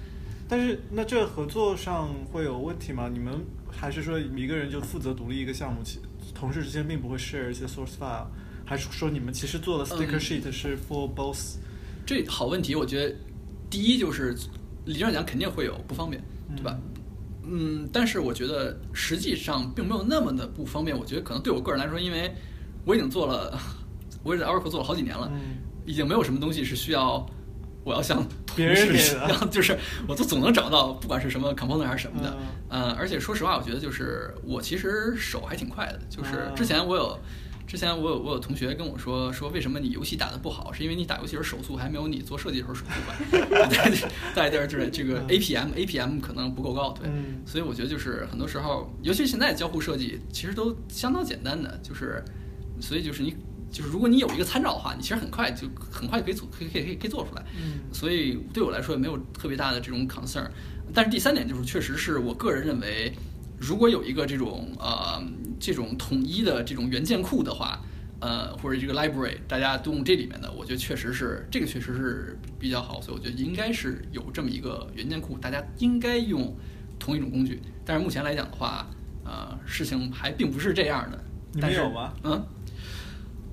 [0.46, 3.08] 但是那这合作上会有问题吗？
[3.10, 3.32] 你们
[3.70, 6.00] 还是说一个人就负责独立一个项目，其
[6.34, 8.26] 同事之间并不会 share 一些 source file，
[8.66, 11.54] 还是说你们其实做的 sticker 嗯 sheet 是 for both？
[12.06, 13.14] 这好问题，我觉得
[13.70, 14.34] 第一就是
[14.84, 16.22] 理论上讲肯定会有不方便，
[16.56, 16.78] 对吧？
[17.46, 20.96] 嗯，但是我觉得实际上并没有那么的不方便。
[20.98, 22.32] 我觉得可能对我个人来说，因为
[22.84, 23.58] 我已经做了，
[24.22, 27.24] 我也在 Oracle 做了好几年了，嗯已经没有什么东西是需要
[27.84, 29.78] 我要向 同别人事给的 就是
[30.08, 32.34] 我都总能找到，不管是什么 component 还是什么的。
[32.70, 37.18] 嗯呃，而且说实话，我觉得就是我其实手还挺快的，就是啊之前我有。
[37.66, 43.68] 之前我有我有同学跟我说说为什么你游戏打得不好，是因为你打游戏时候手速还没有你做设计的时候手速快。
[44.34, 52.22] 再再就是这个嗯 APM APM 可能不够高，对，嗯所以我觉得就是很多时候，尤其现在交互设计其实都相当简单的，就是
[52.80, 53.34] 所以就是你
[53.70, 57.44] 就是如果你有一个参照的话，你其实很快就很快就可以做可以可以可以可以做出来。
[57.56, 60.46] 嗯所以对我来说也没有特别大的这种 concern。
[60.92, 63.12] 但是第三点就是，确实是我个人认为，
[63.58, 65.20] 如果有一个这种呃
[65.58, 67.80] 这种统一的这种元件库的话，
[68.20, 76.56] 呃或者这个 library 大家都用这里面的，我觉得确实是这个确实是比较好，所以我觉得应该是有这么一个元件库，大家应该用
[76.98, 77.60] 同一种工具。
[77.84, 78.88] 但是目前来讲的话，
[79.24, 81.22] 呃事情还并不是这样的。
[81.52, 82.14] 你但是们有吗？
[82.24, 82.46] 嗯，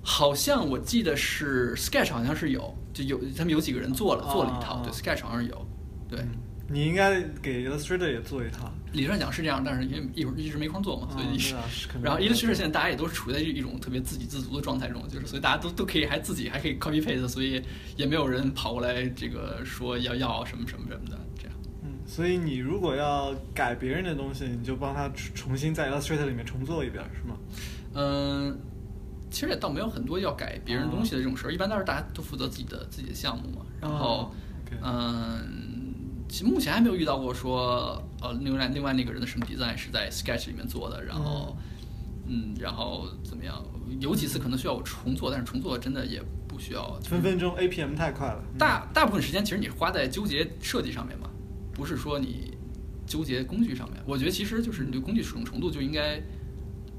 [0.02, 5.68] 好像我记得是 Sketch 好像是有，就有他们有几个人做了做了一套，啊对 Sketch 好像是有，
[6.10, 6.30] 对，嗯
[6.70, 8.74] 你应该给 Illustrator 也做一套。
[8.94, 17.62] 理论上讲是这样，但是因为一会儿一直没空做嘛，所以、啊啊是 然后 Illustrator 现在大家也都是处在一种特别自给自足的状态中，就是所以大家都都可以还自己还可以 copy paste，所以
[17.96, 21.54] 也没有人跑过来这个说要要什么什么什么的这样。
[21.84, 27.38] 嗯，所以你如果要改别人的东西，你就帮他重重新在 Illustrator 里面重做一遍，是吗？
[27.94, 28.60] 嗯，
[29.30, 33.66] 其实也倒没有很多要改别人东西的这种事哦儿，一般都是大家都负责自己的自己的项目嘛。
[33.80, 34.34] 然后
[34.82, 35.71] 嗯，
[36.44, 41.56] 目前还没有遇到过说，呃，另外另外那个人的什么 design 是在 Sketch 里面做的，然后，
[42.28, 43.62] 嗯，然后怎么样？
[44.00, 46.98] 有几次可能需要我重做，但是重做真的也不需要。
[47.04, 48.42] 分分钟 APM 太快了。
[48.54, 51.30] 嗯大大部分时间其实你花在纠结设计上面嘛，
[51.74, 52.54] 不是说你
[53.06, 54.02] 纠结工具上面。
[54.06, 56.22] 我觉得其实就是你对工具使用程度就应该，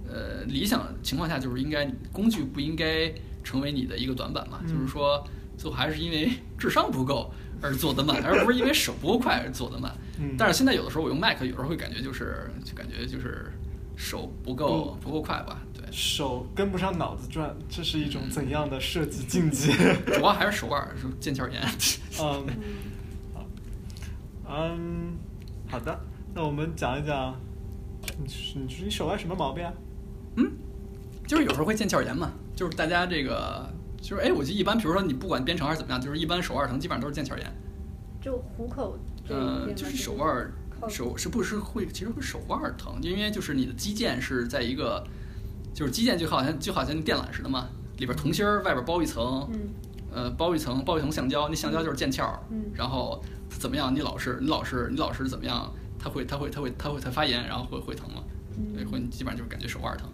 [0.07, 3.11] 呃，理想情况下就是应该工具不应该
[3.43, 5.27] 成为你的一个短板嘛，嗯就是说
[5.57, 9.93] 最后还是因为智商不够而做得慢，而不是因为手不够快而做得慢。
[10.19, 13.53] 嗯但是现在有的时候我用 Mac，有时候会感觉就是就感觉就是
[13.97, 15.83] 手不够不够快吧，对。
[15.91, 19.73] 手跟不上脑子转，这是一种怎样的设计境 界？
[20.07, 21.61] 主要还是手腕儿，是腱鞘炎。
[22.21, 22.47] 嗯，
[23.35, 23.47] 好，
[24.49, 25.17] 嗯，
[25.69, 25.99] 好的，
[26.35, 27.35] 那我们讲一讲，
[28.23, 29.73] 你是你是你手腕什么毛病啊？
[30.37, 30.51] 嗯
[31.27, 33.69] 就是有时候会腱鞘炎嘛，就是大家这个
[34.03, 37.47] 就是哎，我记得一般，比如说你不管编程还是怎么样，就是一般手腕疼基本上都是腱鞘炎。
[38.21, 38.99] 就虎口
[39.29, 40.53] 呃，就是手腕儿
[40.89, 45.03] 手是不是会其实会手腕儿疼，因为就是你的肌腱是在一个
[45.73, 49.61] 就是肌腱就好像就好像电缆似的嘛，里边铜芯儿，外边包一层，嗯
[50.13, 53.95] 呃，包一层包一层橡胶，那橡胶就是腱鞘，嗯然后怎么样？
[53.95, 55.73] 你老是你老是你老是怎么样？
[55.99, 58.23] 它会它会它会它会它发炎，然后会会疼嘛？
[58.75, 60.09] 对，嗯，会基本上就是感觉手腕疼。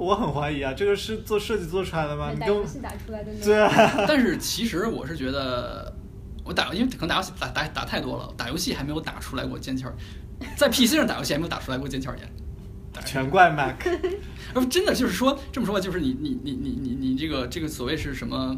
[0.00, 2.30] 我很怀疑啊，这个是做设计做出来的吗？
[2.32, 3.60] 你打游戏打出来的对。
[3.62, 3.70] 啊，
[4.08, 5.92] 但是其实我是觉得，
[6.42, 9.94] 我打因为可能打游戏打打打太多了，打游戏还没有打出来过腱鞘儿，
[10.56, 12.26] 在 PC 上打游戏还没有打出来过腱鞘炎。
[12.92, 13.76] 大概是全怪 Mac。
[14.52, 18.56] 而真的就是说，这么说吧，就是你你你你你你这个这个所谓是什么？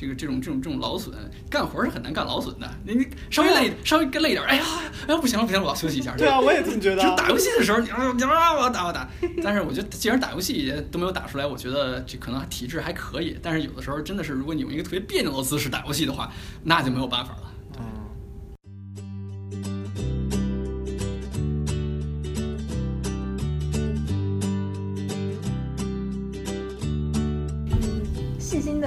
[0.00, 1.14] 这个这种这种这种劳损，
[1.50, 2.66] 干活是很难干劳损的。
[2.86, 4.64] 你你稍微累稍微累一点，哎呀
[5.06, 6.16] 哎呀不行了不行了，我要休息一下。
[6.16, 7.10] 对啊，我也这么觉得啊。
[7.10, 9.06] 就打游戏的时候，你啊你啊我要打我打。
[9.42, 13.38] 但是我觉得，既然打游戏都没有打出来，我觉得这可能体质还可以。
[13.42, 16.32] 但是有的时候真的是，如果你用一个特别别扭的姿势打游戏的话，
[16.64, 17.42] 那就没有办法了。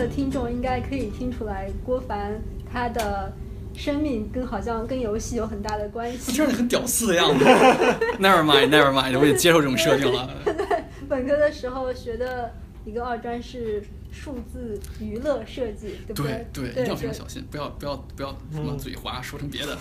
[0.03, 2.33] 的听众应该可以听出来，郭凡
[2.69, 3.31] 他的
[3.73, 6.33] 生命跟好像跟游戏有很大的关系。
[6.33, 7.45] 听着你很屌丝的样子。
[8.19, 10.29] Never mind，Never mind，我也接受这种设定了。
[10.43, 10.53] 对
[11.07, 12.53] 本科的时候学的
[12.85, 13.81] 一个二专是
[14.11, 19.77] 数字娱乐设计，对不对对对，一定要非常小心，不要不要不要什么嗯嘴滑说成别的，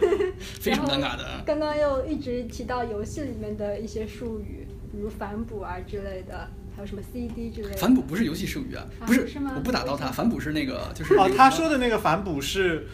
[0.60, 1.42] 非常尴尬的。
[1.44, 6.48] 刚刚又一直提到游戏里面的一些术语，比如反哺啊之类的，
[6.78, 7.76] 还有什么 CD 之类的。
[7.76, 12.86] 反哺不是游戏术语啊，啊不是是吗我不打到他，反哺是那个就是哦他说的那个反哺是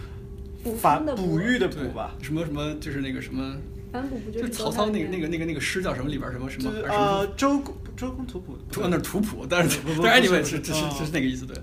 [0.81, 2.15] 反哺育的哺吧？
[2.23, 3.57] 什么什么就是那个什么，
[3.93, 11.55] 反哺不就曹操那个那个那个那个诗叫什么里边什么什么呃，周公周公吐哺，图那是图谱，但是不不但是不 anyway 是是是那个意思对。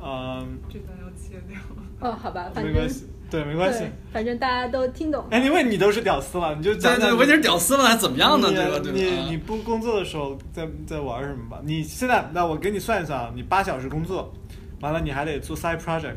[0.00, 1.58] 嗯，这段要切掉。
[2.00, 5.24] 哦，好吧，反正没关系，对，没关系。，反正大家都听懂。
[5.30, 8.50] 哎，因为你都是屌丝了，你就对讲讲对，我已经是屌丝了，还怎么样呢？
[8.52, 8.78] 对吧？
[8.78, 8.98] 对吧？
[9.24, 11.60] 你你不工作的时候在在玩什么吧？
[11.64, 14.32] 你现在那我给你算一算啊，你八小时工作，
[14.80, 16.16] 完了你还得做 side project，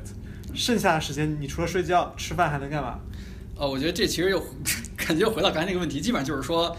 [0.53, 2.99] 剩下的时间你除了睡觉、吃饭还能干嘛？
[3.55, 4.39] 哦，我觉得这其实又
[4.95, 6.75] 感觉又回到刚才那个问题，基本上就是说，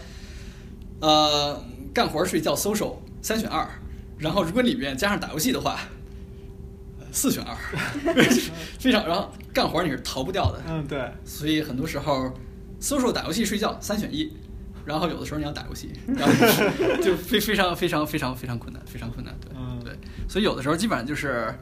[1.01, 1.61] 呃，
[1.93, 3.67] 干活、睡觉、social 三选二，
[4.17, 6.00] 然后如果里面加上打游戏的话，呃
[7.11, 7.55] 四选二，
[8.79, 12.31] 非常，然后干活你是逃不掉的，嗯，对，所以很多时候
[12.79, 14.31] social 打游戏、睡觉三选一，
[14.85, 16.33] 然后有的时候你要打游戏，然后
[16.97, 19.93] 就就非非常非常非常非常困难，非常困难，对、嗯对，
[20.27, 21.53] 所以有的时候基本上就是。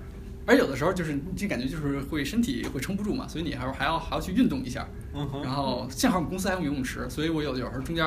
[0.45, 4.87] 而有的时候就是就感觉就是会身体会撑不住嘛，所以你还要还要还要去运动一下，
[5.43, 8.03] 然后幸好我们公司还有游泳池，所以我有有时候中间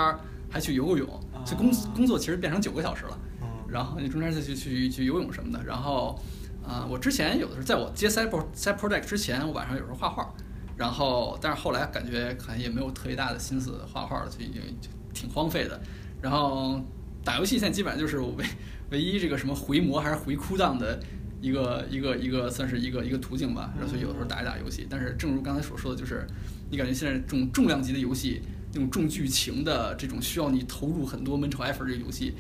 [0.51, 3.16] 还去游过泳，啊所以工工作其实变成九个小时了。
[3.43, 5.64] 嗯然后你中间再去去去游泳什么的。
[5.64, 6.20] 然后，
[6.67, 10.33] 啊、我之前有的时候在我接 side pro side project 之前，我晚上有时候画画，
[10.77, 15.81] 然后但是后来感觉可能也没有特别大的心思画画了，就已经就挺荒废的。
[16.21, 16.81] 然后
[17.25, 18.45] 打游戏现在基本上就是我唯
[18.91, 21.01] 唯一这个什么回魔还是回哭档的。
[21.43, 26.25] 一个一个一个算是一个一个途径吧，然后所以有的时候打一打游戏，但是正如刚才所说的，就是
[26.71, 28.41] 你感觉现在这种重量级的游戏，
[28.73, 32.37] 那种重剧情的这种需要你投入很多 mental effort 这个游戏，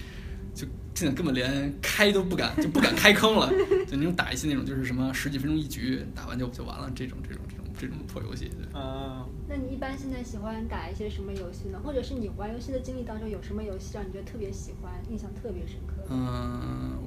[0.54, 3.50] 就现在根本连开都不敢，就不敢开坑了。
[3.88, 8.46] 就那种打一些那种就是什么十几分钟一局，打完就就完了这种这种这种这种破游戏。
[8.46, 11.80] 对嗯，那你一般现在喜欢打一些什么游戏呢？
[11.82, 16.08] 或者是你玩游戏的经历当中有什么游戏让你觉得特别喜欢、印象特别深刻的？
[16.10, 16.98] 嗯，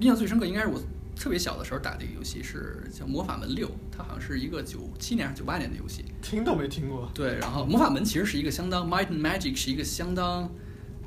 [0.00, 0.80] 印象最深刻应该是我
[1.14, 6.04] 特别小的时候打的一个游戏，是叫《魔法门六》，它好像是一个九七年还是九八年的游戏。
[6.20, 7.08] 听都没听过。
[7.14, 10.50] 对，然后魔法门其实是一个相当 Might and Magic 是一个相当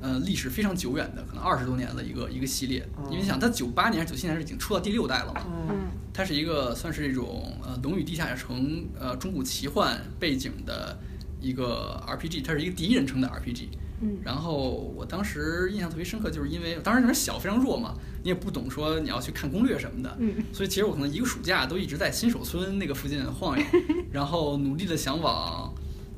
[0.06, 2.88] 呃历史非常久远的，可能二十多年的一个一个系列。
[3.10, 5.41] 因为你想，它九八年还是九七年是已经出到第六代了嘛？
[6.14, 8.64] 它是一个算是这种呃《龙与地下城》
[8.99, 10.97] 呃中古奇幻背景的
[11.41, 13.70] 一个 RPG，它是一个第一人称的 RPG。
[14.01, 23.66] 嗯然后我当时印象特别深刻，就是因为当时那时小，非常弱嘛，你也不懂说你要去看攻略什么的，嗯所以其实我可能一个暑假都一直在新手村那个附近晃悠，
[24.12, 25.74] 然后努力的想往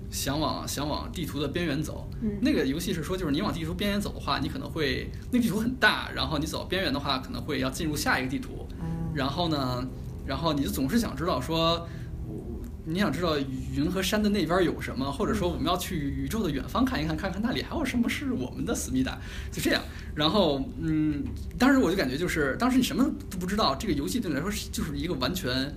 [0.10, 2.10] 想往想往地图的边缘走。
[2.22, 8.68] 嗯那个游戏是说，就是你往地图边缘走的话，你可能会那个地图很大，然后你走到边缘的话，可能会要进入下一个地图。
[8.82, 9.88] 嗯然后呢，
[10.26, 11.88] 然后你就总是想知道说，
[12.28, 19.18] 我你想知道云和山的那边有什么，或者说我们要去宇宙的远方看一看，看看那里还有什么是我们的思密达，
[19.52, 19.82] 就这样。
[20.14, 21.24] 然后，嗯，
[21.58, 25.74] 当时我就感觉就是，当时你什么都不知道，这个游戏对你来说是就是一个完全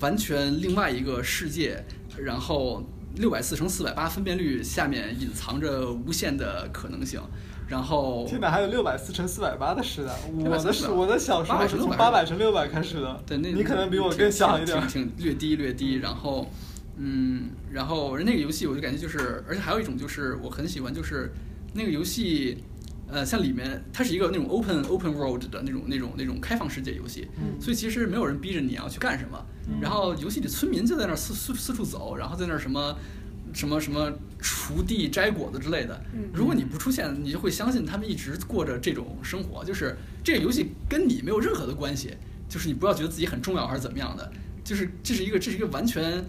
[0.00, 1.82] 完全另外一个世界，
[2.18, 2.82] 然后
[3.18, 7.20] 六百四乘四百八分辨率下面隐藏着无限的可能性。
[7.68, 13.22] 然后天哪，还有六百四乘四百八的时代，我的是我的小时候800是从600八百乘六百开始的。
[13.26, 15.96] 对，那你可能比我更小一点挺略低略低。
[15.96, 16.50] 然后，
[16.96, 21.30] 嗯，然后那个游戏我就感觉就是，而且还有一种就是我很喜欢，就是
[21.74, 22.64] 那个游戏
[23.10, 29.42] 呃，像里面它是一个那种 open open world 的那种那种那种开放世界游戏，嗯所以其实没有人逼着你要去干什么。
[29.80, 32.96] 然后游戏里村民就在那儿四四四处走，然后在那儿什么
[33.52, 35.98] 什么什么锄地摘果子之类的。
[36.14, 42.14] 嗯如果你不出现，你就会相信他们一直过着这种生活，就是这个游戏跟你没有任何的关系，
[42.48, 44.30] 就是你不要觉得自己很重要还是怎么样的，
[44.62, 46.22] 就是这是一个这是一个完全。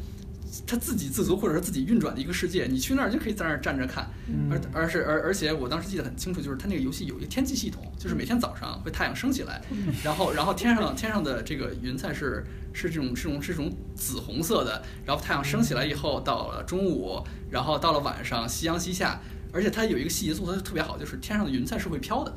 [0.66, 4.50] 他自给自足，或者是自己运转的一个世界，你去那儿就可以在那儿站着看，嗯。
[4.52, 9.62] 而而是而而且我当时记得很清楚，就是它那个游戏有一个天气系统，就是每天早上会太阳升起来，
[10.04, 19.22] 然后然后天上天上的这个云彩是是这种这种是这种紫红色的，然后太阳升起来以后到了中午，然后到了晚上夕阳西下，
[19.52, 22.34] 而且它有一个细节做的特别好，就是天上的云彩是会飘的。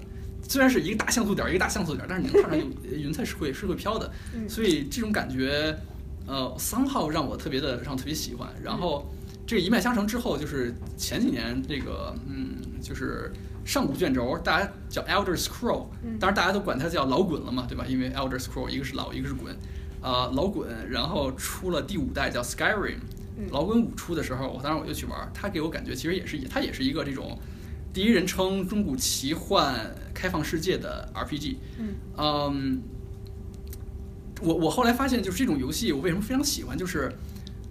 [0.49, 4.47] 虽然是一个大像素点儿一个大像素点儿，但是你能看上有云彩是会是会飘的，嗯。
[4.49, 5.75] 所以这种感觉，
[6.27, 8.49] 呃，三号让我特别的让我特别喜欢。
[8.63, 9.11] 然后
[9.47, 13.33] 这个一脉相承之后，就是前几年这个嗯，就是
[13.65, 16.19] 上古卷轴，大家叫 Elder Scroll，嗯。
[16.19, 17.85] 当然大家都管它叫老滚了嘛，对吧？
[17.89, 19.57] 因为 Elder Scroll 一个是老，一个是滚，
[20.01, 22.99] 呃，老滚，然后出了第五代叫 Skyrim，
[23.37, 23.49] 嗯。
[23.51, 27.39] 老滚五出的时候，我当时我就去玩儿，它给我感觉其实也是它也是一个这种
[27.93, 31.95] 第一人称中古奇幻开放世界的 RPG，嗯。
[32.17, 32.83] 嗯，
[34.43, 37.13] 我我后来发现，就是这种游戏，我为什么非常喜欢，就是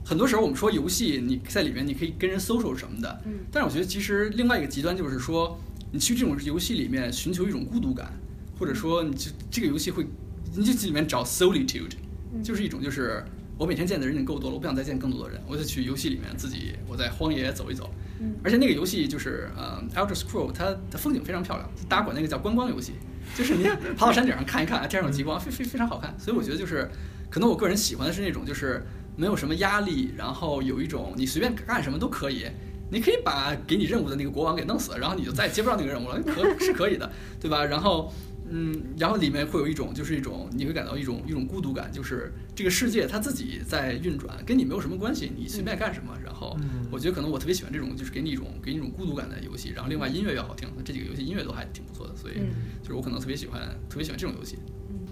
[0.03, 5.59] 很多时候我们说游戏，你在里面你可以跟人 social 什么的，嗯但是我觉得其实另外一个极端就是说，
[5.91, 8.11] 你去这种游戏里面寻求一种孤独感，
[8.57, 10.07] 或者说你就这个游戏会，
[10.55, 11.93] 你就去里面找 solitude，
[12.33, 13.23] 嗯就是一种就是
[13.57, 18.33] 我每天见的人已经够多了，我不想再见更多的人，我就去游戏里面自己我在荒野走一走，嗯。
[18.43, 22.93] 而且那个游戏就是呃《Elder Scroll》，它的风景非常漂亮，大家管那个叫观光游戏，
[23.37, 23.63] 就是你
[23.97, 26.13] 爬到山顶上看一看，天上有极光，非非非常好看。
[26.17, 26.89] 所以我觉得就是，
[27.29, 32.45] 可能我个人喜欢的是那种就是没有什么压力，然后有一种你随便干什么都可以。
[32.93, 37.09] 你可以把给你任务的那个国王给弄死，然后你就再也接不到那个任务了，可是可以的，
[37.39, 37.63] 对吧？
[37.63, 38.11] 然后，
[38.51, 46.17] 嗯，然后里面会有一种就是一种你会感到一种一种孤独感，就是这个世界它自己在运转，跟你没有什么关系，你随便干什么。
[46.23, 52.49] 然后嗯我觉得可能我特别喜欢这种就是给你一种给你一种孤独感的游戏，然后另外音乐也好听，这几个游戏音乐都还挺不错的，所以嗯
[52.81, 54.57] 就是我可能特别喜欢特别喜欢这种游戏。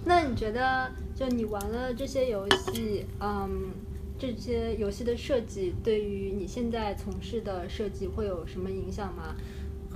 [0.05, 3.69] 那你觉得，就你玩了这些游戏，嗯，
[4.17, 9.35] 这些游戏的设计对于你现在从事的设计会有什么影响吗？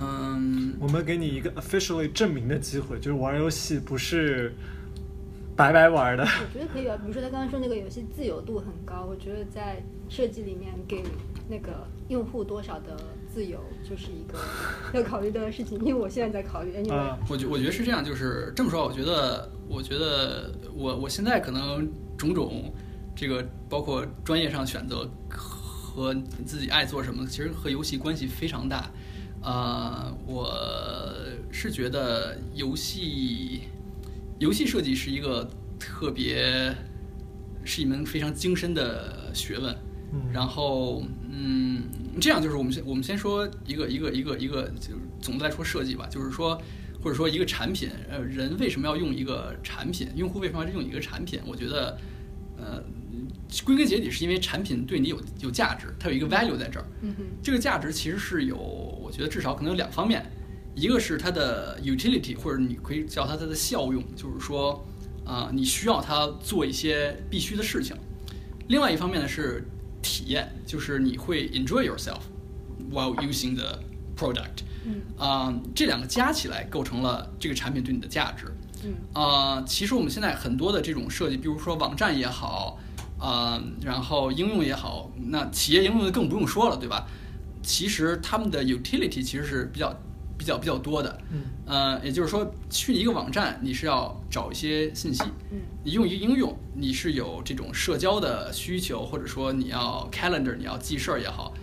[0.00, 4.52] 嗯，我们给你一个 officially 证明的机会，就是玩游戏不是
[5.56, 6.24] 白白玩的。
[6.24, 11.02] 我觉得可以啊，比如说他刚刚说那个游戏自由度很高，我觉得在设计里面给
[11.48, 12.96] 那个用户多少的
[13.32, 14.38] 自由，就是一个
[14.92, 15.78] 要考虑的事情。
[15.78, 21.88] 因为我现在在考虑，因为啊我觉我觉得是这样，就是这么说，我觉得我觉得我我现在可能
[22.18, 22.72] 种种
[23.14, 26.12] 这个包括专业上选择和
[26.44, 28.90] 自己爱做什么，其实和游戏关系非常大。
[29.44, 30.50] 呃，我
[31.50, 33.62] 是觉得游戏
[34.38, 36.74] 游戏设计是一个特别
[37.64, 39.74] 是一门非常精深的学问。
[40.16, 41.82] 嗯然后，嗯，
[42.20, 46.56] 这样就是我们先我们先说一个一个一个一个，就是总的来说设计吧，就是说
[47.02, 50.08] 或者说一个产品，呃，人为什么要用一个产品？
[50.14, 51.40] 用户为什么要用一个产品？
[51.44, 51.98] 我觉得，
[52.56, 52.80] 呃，
[53.62, 56.86] 归根结底是因为产品对你有有价值，它有一个 value 在这儿。
[57.02, 60.24] 嗯哼，这个价值其实是有，我觉得至少可能有两方面，
[60.74, 64.84] 一个是它的 utility，或者你可以叫它它的效用，就是说，
[65.24, 67.94] 啊、你需要它做一些必须的事情。
[68.68, 69.62] 另外一方面呢是
[70.02, 72.20] 体验，就是你会 enjoy yourself
[72.90, 73.78] while using the
[74.16, 74.64] product。
[74.86, 78.46] 嗯啊、这两个加起来构成了这个产品对你的价值。
[78.84, 82.78] 嗯啊、其实我们现在很多的这种设计，比如说网站也好，
[83.24, 87.06] 啊、然后应用也好，那企业应用的更不用说了，对吧？
[87.62, 89.98] 其实他们的 utility 其实是比较
[90.36, 91.18] 比较比较多的。
[91.32, 101.54] 嗯呃，也就是说，去一个网站，你是要找一些信息；嗯你用一个应用，你是有这种社交的需求，或者说你要 calendar，你要记事儿也好，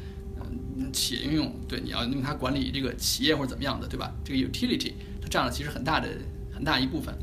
[0.76, 4.12] 嗯，企业应用，对，你要用它管理这个企业或者怎么样的，对吧？
[4.24, 6.08] 这个 utility 它占了其实很大的
[6.52, 7.16] 很大一部分，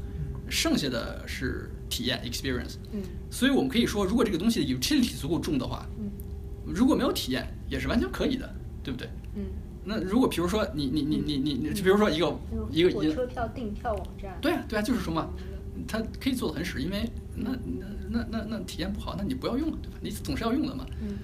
[0.49, 2.77] 剩下的是体验 experience。
[2.93, 6.11] 嗯所以我们可以说，如果这个东西的 utility 足够重的话，嗯
[6.67, 9.09] 如果没有体验也是完全可以的，对不对？
[9.37, 9.45] 嗯，
[9.85, 12.39] 那如果比如说你你你你你你，就比如说一个
[12.71, 15.29] 一个火一个，车票订票网站，对啊对啊，就是说嘛，
[15.87, 19.99] 它可以做的很屎，因为那那那那那体验不好，那你不要用了，对吧？
[20.01, 20.87] 你总是要用的嘛。
[21.03, 21.17] 嗯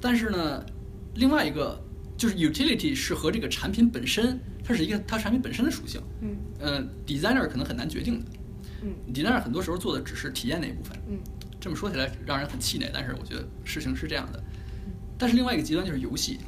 [0.00, 0.64] 但是呢，
[1.16, 1.76] 另外一个
[2.16, 6.00] 就是 utility 是和这个产品本身，它是一个它产品本身的属性。
[6.20, 8.26] 嗯呃，designer 可能很难决定的
[8.82, 10.96] 嗯，designer 很多时候做的只是体验那一部分。
[11.08, 11.18] 嗯
[11.60, 14.40] 这么说起来让人很气馁，但是我觉得事情是这样的。
[15.18, 16.38] 但是另外一个极端就是游戏，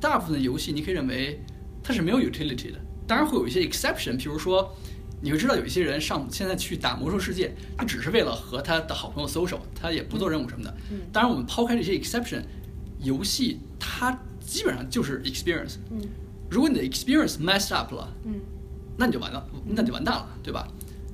[0.00, 1.38] 大部分的游戏你可以认为
[1.82, 4.74] 它是没有 utility 的，当然会有一些 exception，比如说，
[5.20, 10.74] 你会知道有一些人上现在去打魔兽世界，他只是为了和他的好朋友 social，他也不做任务什么的。
[10.90, 12.42] 嗯当然，我们抛开这些 exception，
[13.00, 15.76] 游戏它基本上就是 experience。
[15.90, 16.00] 嗯
[16.48, 18.40] 如果你的 experience messed up 了，嗯
[18.96, 20.66] 那你就完了，那你就完蛋了，对吧？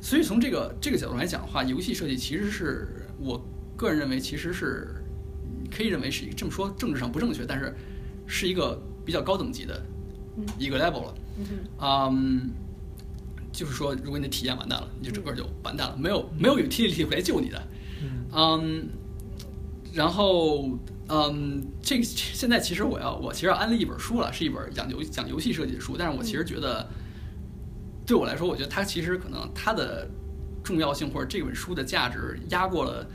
[0.04, 3.42] 所以从这个这个角度来讲的话，游戏设计其实是我
[3.74, 5.02] 个人认为其实是
[5.42, 7.74] 嗯可以认为是一个这么说政治上不正确，但是
[8.26, 9.82] 是一个比较高等级的
[10.36, 11.14] 嗯一个 level 了。
[11.80, 12.50] 嗯
[13.50, 17.62] 就是说，如果你的体验完蛋了，你就整个就完蛋了，没有没有 utility 来救你的。
[18.34, 18.86] 嗯，
[19.94, 20.68] 然后
[21.08, 26.86] 嗯，这个现在其实我要我其实要安利一本书了，是一本讲游讲游戏设计的书，但是我其实觉得，
[28.06, 30.08] 对我来说，我觉得它其实可能它的
[30.62, 33.06] 重要性或者这本书的价值压过了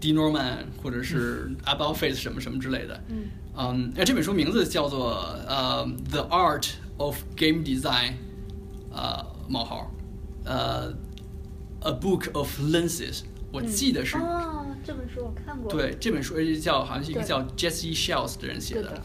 [0.00, 3.04] D Norman 或者是 About Face 什么什么之类的。
[3.08, 3.16] 嗯
[3.56, 5.12] 嗯，那这本书名字叫做
[5.46, 8.10] 呃《The Art of Game Design》，
[8.92, 9.94] 呃，冒号，
[10.44, 10.92] 呃，
[11.80, 13.20] 《A Book of Lenses》，
[13.52, 15.70] 我记得是、哦，这本书我看过。
[15.70, 19.00] 对这本书呃叫好像是一个叫 Jesse Shells 的人写的。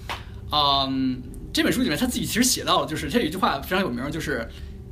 [0.51, 1.21] 嗯，
[1.53, 4.49] 这本书里面他自己其实写到了，就是他有一句话非常有名，就是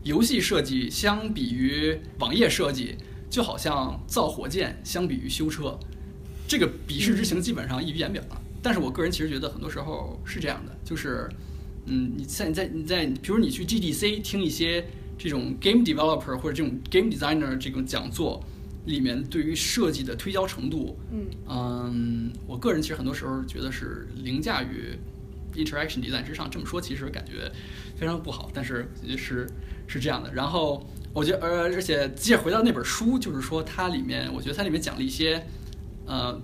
[0.08, 2.95] 游戏设计相比于网页设计，
[3.30, 5.78] 就好像造火箭相比于修车，
[6.47, 8.41] 这个鄙视之情基本上溢于言表了。
[8.64, 11.30] 但是我个人其实觉得很多时候是这样的，就是，
[11.88, 14.86] 嗯，你在你在你在，比如你去 GDC 听一些
[15.18, 18.41] 这种 game developer 或者这种 game designer 这种讲座，
[18.86, 24.97] 里面对于设计的推销程度，嗯嗯，我个人其实很多时候觉得是凌驾于
[25.58, 26.49] interaction 底在之上。
[26.49, 27.51] 这么说其实感觉
[27.95, 29.49] 非常不好，但是是
[29.88, 30.34] 是这样的。
[30.34, 35.45] 然后我觉得，呃，而且接着回到那本书，就是说它里面，我觉得它里面讲了一些，
[36.05, 36.39] 呃，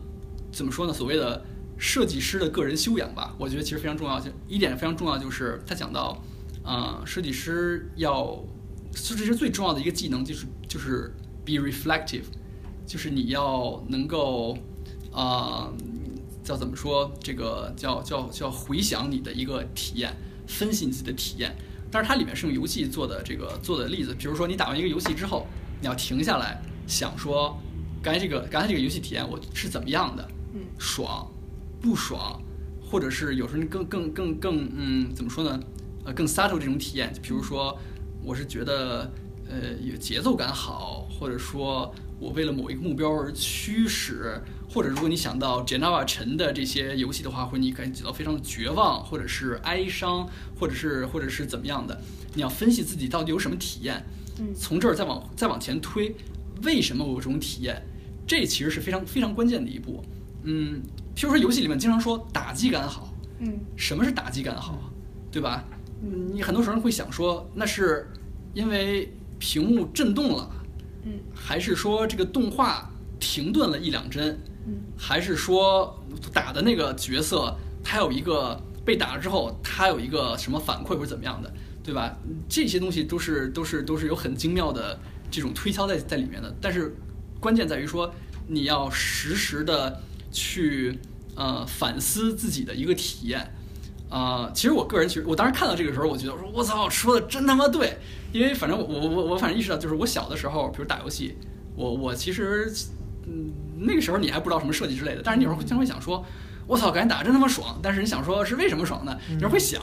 [0.51, 0.93] 怎么说呢？
[0.93, 1.45] 所谓的
[1.77, 4.19] 设计师的个人修养吧，我觉得其实非常重要。
[4.19, 6.23] 就一点非常重要，就是他讲到，
[6.63, 8.43] 呃，设计师要，
[8.95, 11.13] 设计师最重要的一个技能就是就是
[11.45, 12.23] be reflective，
[12.85, 14.57] 就是你要能够，
[15.11, 15.71] 啊、
[16.43, 17.11] 叫怎么说？
[17.21, 20.13] 这个叫叫叫回想你的一个体验，
[20.47, 21.55] 分析你自己的体验。
[21.89, 25.45] 但是它里面是用游戏做的这个做的例子，比如说你打完一个游戏之后，
[25.79, 27.55] 你要停下来想说，
[28.01, 31.31] 刚才这个刚才这个游戏体验我是怎么样的，嗯爽，
[31.79, 32.41] 不爽，
[32.81, 35.59] 或者是有时候更更更更嗯怎么说呢？
[36.03, 37.77] 呃，更 subtle 这种体验，比如说
[38.23, 39.09] 我是觉得
[39.47, 50.25] 呃有节奏感好，或者说我为了某一个目标而驱使，或者如果你想到 Genova 城的这些游戏的话，会你感觉到非常的绝望，或者是哀伤，
[50.57, 51.99] 或者是或者是怎么样的，
[52.33, 54.01] 你要分析自己到底有什么体验，
[54.39, 56.15] 嗯从这儿再往再往前推，
[56.63, 57.83] 为什么我有这种体验？
[58.25, 60.01] 这其实是非常非常关键的一步。
[60.43, 60.81] 嗯，
[61.13, 64.87] 譬如说游戏里面经常说打击感好，嗯什么是打击感好啊？
[65.29, 65.65] 对吧？
[66.01, 68.09] 嗯，你很多时候会想说，那是
[68.53, 70.49] 因为屏幕震动了，
[71.05, 72.89] 嗯还是说这个动画
[73.19, 75.97] 停顿了一两帧，嗯还是说
[76.33, 82.17] 打的那个角色他有一个被打了之后，他有一个什么反馈或者怎么样的，对吧？
[82.49, 84.99] 这些东西都是都是都是有很精妙的
[85.31, 86.53] 这种推敲在在里面的。
[86.61, 86.95] 但是
[87.39, 88.13] 关键在于说，
[88.47, 90.01] 你要实时的
[90.31, 90.97] 去
[91.35, 93.53] 呃反思自己的一个体验。
[94.09, 97.97] 啊、其实我个人其实我当时看到这个时候，我觉得我说我操，说的真他妈对，
[98.33, 101.37] 因为反正我我我我反正意识到，就是我小的时候，比如打游戏，
[101.75, 102.69] 我我其实
[103.25, 106.25] 嗯那个时候你还不知道什么设计之类的，但是你有时候经常会想说，
[106.67, 109.17] 我操，感觉打得真他妈爽，但是你想说是为什么爽呢？
[109.33, 109.81] 有时候会想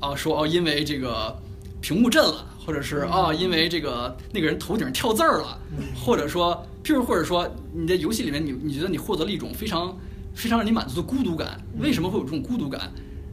[0.00, 1.36] 啊、说哦因为这个
[1.80, 5.58] 屏幕震了，或者是啊、因为这个那个人头顶跳字儿了，
[5.96, 9.96] 或者说譬如或者说你在游戏里面你你觉得你获得了一种非常
[10.34, 12.92] 非常让你满足的孤独感，为什么会有这种孤独感？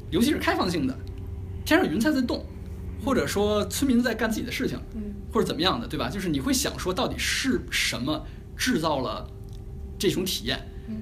[0.09, 0.97] 游戏是开放性的，
[1.63, 2.43] 天上有云彩在动，
[3.05, 6.09] 或者说村民在干自己的事情，嗯或者怎么样的，对吧？
[6.09, 8.25] 就是你会想说，到底是什么
[8.57, 9.29] 制造了
[9.99, 10.59] 这种体验？
[10.89, 10.95] 嗯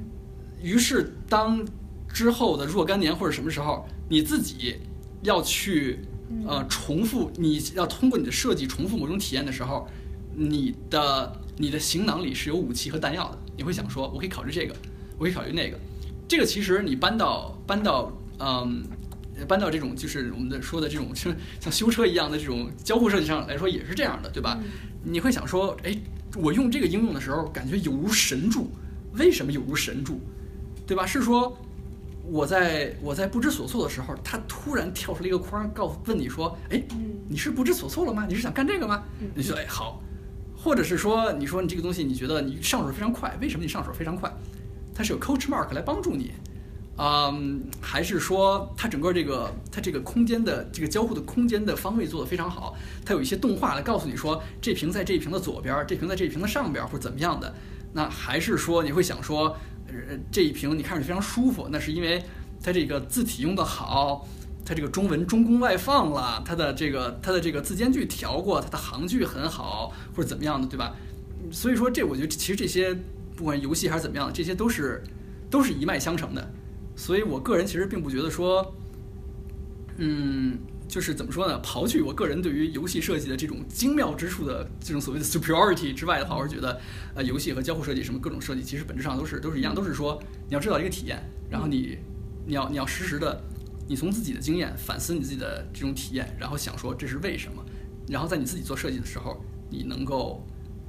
[0.61, 1.65] 于是当
[2.07, 4.75] 之后的若干年或者什么时候，你自己
[5.21, 5.99] 要去
[6.47, 9.87] 呃重复，你要通过你的设计重复某种体验的时候，
[10.35, 13.37] 你的你的行囊里是有武器和弹药的。
[13.55, 14.75] 你会想说，我可以考虑这个，
[15.17, 15.77] 我可以考虑那个。
[16.27, 18.83] 这个其实你搬到搬到嗯。
[19.45, 24.59] 搬到这种就是我们的说的这种像 像修车一样的这种交互设计上来说也是这样的，对吧？
[25.03, 25.97] 你会想说，哎，
[26.35, 28.71] 我用这个应用的时候，感觉有如神助。
[29.15, 30.19] 为什么有如神助？
[30.87, 31.05] 对吧？
[31.05, 31.55] 是说
[32.25, 38.25] 我在我在不知所措的时候，它突然跳出了一个框，告诉问你说，哎，嗯你是不知所措了吗？
[38.27, 39.03] 你是想干这个吗？
[39.21, 40.01] 嗯你说，哎，好。
[40.55, 44.33] 或者是说，你说你这个东西，你觉得你上手非常快，为什么你上手非常快？
[44.95, 46.31] 它是有 coach mark 来帮助你。
[46.97, 57.53] 嗯，还是说它整个这个它这个空间的这个交互的空间的方位做得非常好，它有一些动画来告诉你说这屏在这一屏的左边，这屏在这一屏的上边或者怎么样的？
[57.93, 59.57] 那还是说你会想说，
[59.87, 62.23] 呃，这一屏你看着非常舒服，那是因为
[62.61, 64.27] 它这个字体用的好，
[64.63, 70.95] 它这个中文中宫外放了，它的这个它的这个字间距调过，它的行距很好或者怎么样的，对吧？
[71.51, 72.95] 所以说这我觉得其实这些
[73.35, 75.03] 不管游戏还是怎么样，这些都是
[75.49, 76.53] 都是一脉相承的。
[76.95, 78.73] 所以我个人其实并不觉得说，
[79.97, 80.57] 嗯，
[80.87, 81.59] 就是怎么说呢？
[81.63, 86.79] 刨去我个人对于游戏设计的这种精妙之处的这种所谓的 superiority 之外的话，我是觉得，
[87.15, 91.97] 呃，游戏和交互设计什么各种设计，其实本质上都是都是一样，都是说你要知道一个体验，然后你
[92.45, 93.41] 你要你要实时的，
[93.87, 97.63] 你从自己的经验反思你自己的这种体验，然后想说这是为什么，
[98.07, 100.43] 然后在你自己做设计的时候，你能够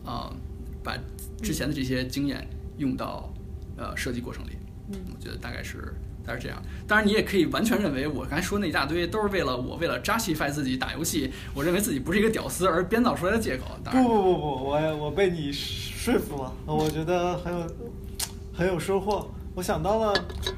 [0.04, 0.34] 啊
[0.82, 0.98] 把
[1.42, 3.32] 之前的这些经验用到
[3.76, 4.50] 呃设计过程里。
[4.88, 5.94] 嗯，我觉得大概是
[6.24, 6.62] 大概是这样。
[6.86, 13.64] 当然，你也可以完全认为我刚才说那一大堆都是为了我为了 justify 自己打游戏，我认为自己不是一个屌丝而编造出来的借口。
[13.82, 17.66] 当然，不不不不，我我被你说服了，我觉得很有
[18.52, 19.30] 很有收获。
[19.54, 20.12] 我想到了，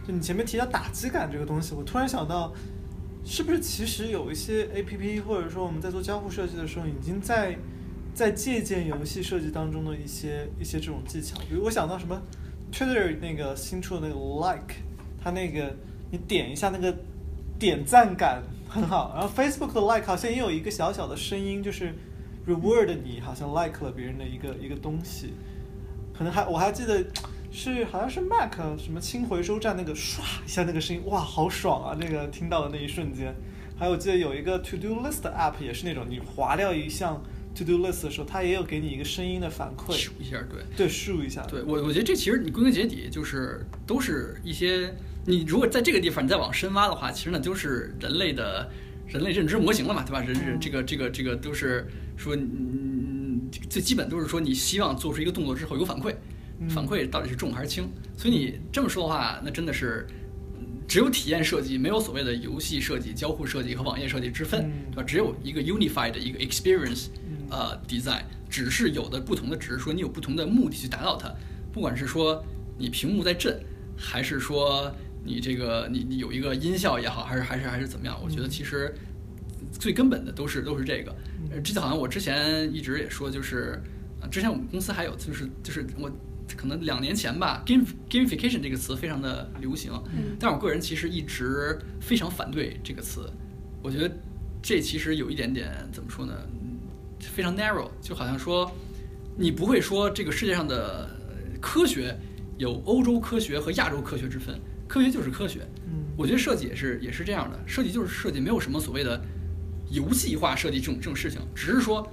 [0.07, 2.53] 就你前面提到打击感这个东西，我突然想到，
[3.25, 7.59] 是不是其实有一些 A P P 或者说我们在做交互设计的时候，已经在
[8.15, 11.37] 在借鉴游戏设计当中的一些一些这种技巧。
[11.41, 12.19] 比如我想到什么
[12.73, 14.77] Twitter 那个新出的那个 Like，
[15.23, 15.75] 它那个
[16.11, 16.95] 你点一下那个
[17.59, 21.95] 点赞感很好，然后 Facebook 的 Like 好像也有一个小小的声音，就是
[22.47, 25.33] reward 你好像 like 了别人的一个一个东西，
[26.17, 27.05] 可能还我还记得
[27.51, 31.97] 是好像是 Mac 什么轻回收站那个唰一下那个声音，哇，好爽啊！
[31.99, 33.35] 那个听到的那一瞬间，
[33.79, 37.23] 还有我记得有一个 To Do List 的 app 也是那种你划掉一项
[37.57, 40.61] To Do List 的时候，它也有给你一个声音的反馈，咻一下，对。
[40.77, 48.71] 对，咻一下，对我，我觉得这其实你归根结底就是都是一些你如果在这个地方你再往深挖的话，其实呢都是人类的
[49.07, 50.21] 人类认知模型了嘛，对吧？
[50.21, 56.15] 人人这个这个这个都是说，嗯，最基本都是说你希望做出一个动作之后有反馈，
[56.61, 57.89] 嗯反馈到底是重还是轻？
[58.19, 60.07] 所以你这么说的话，那真的是。
[60.89, 65.03] 只有体验设计，没有所谓的游戏设计、交互设计和网页设计之分，嗯对吧？
[65.03, 71.33] 只有一个 unified 的一个 experience，嗯呃，design，只是有的不同的，只是说你有不同的目的去达到它。
[71.73, 72.45] 不管是说
[72.79, 73.61] 你屏幕在震，
[73.97, 74.93] 还是说
[75.25, 78.95] 你这个你你有一个音效也好，还是还是还是怎么样，我觉得其实
[79.73, 81.15] 最根本的都是都是这个。
[81.51, 83.81] 呃，这就好像我之前一直也说，就是
[84.21, 86.11] 呃之前我们公司还有就是就是我
[86.57, 93.31] 可能两年前吧，game gamification 这个词非常的流行，嗯但我个人其实一直非常反对这个词。
[93.83, 94.11] 我觉得
[94.63, 96.35] 这其实有一点点怎么说呢？
[97.21, 98.71] 嗯非常 narrow，就好像说
[99.37, 102.17] 你不会说这个世界上的呃科学
[102.59, 105.67] 有欧洲科学和亚洲科学之分，科学就是科学。
[105.87, 106.05] 嗯。
[106.17, 109.21] 我觉得设计也是也是这样的，设计就是设计，没有什么所谓的
[109.91, 112.07] 游戏化设计这种这种事情，只是说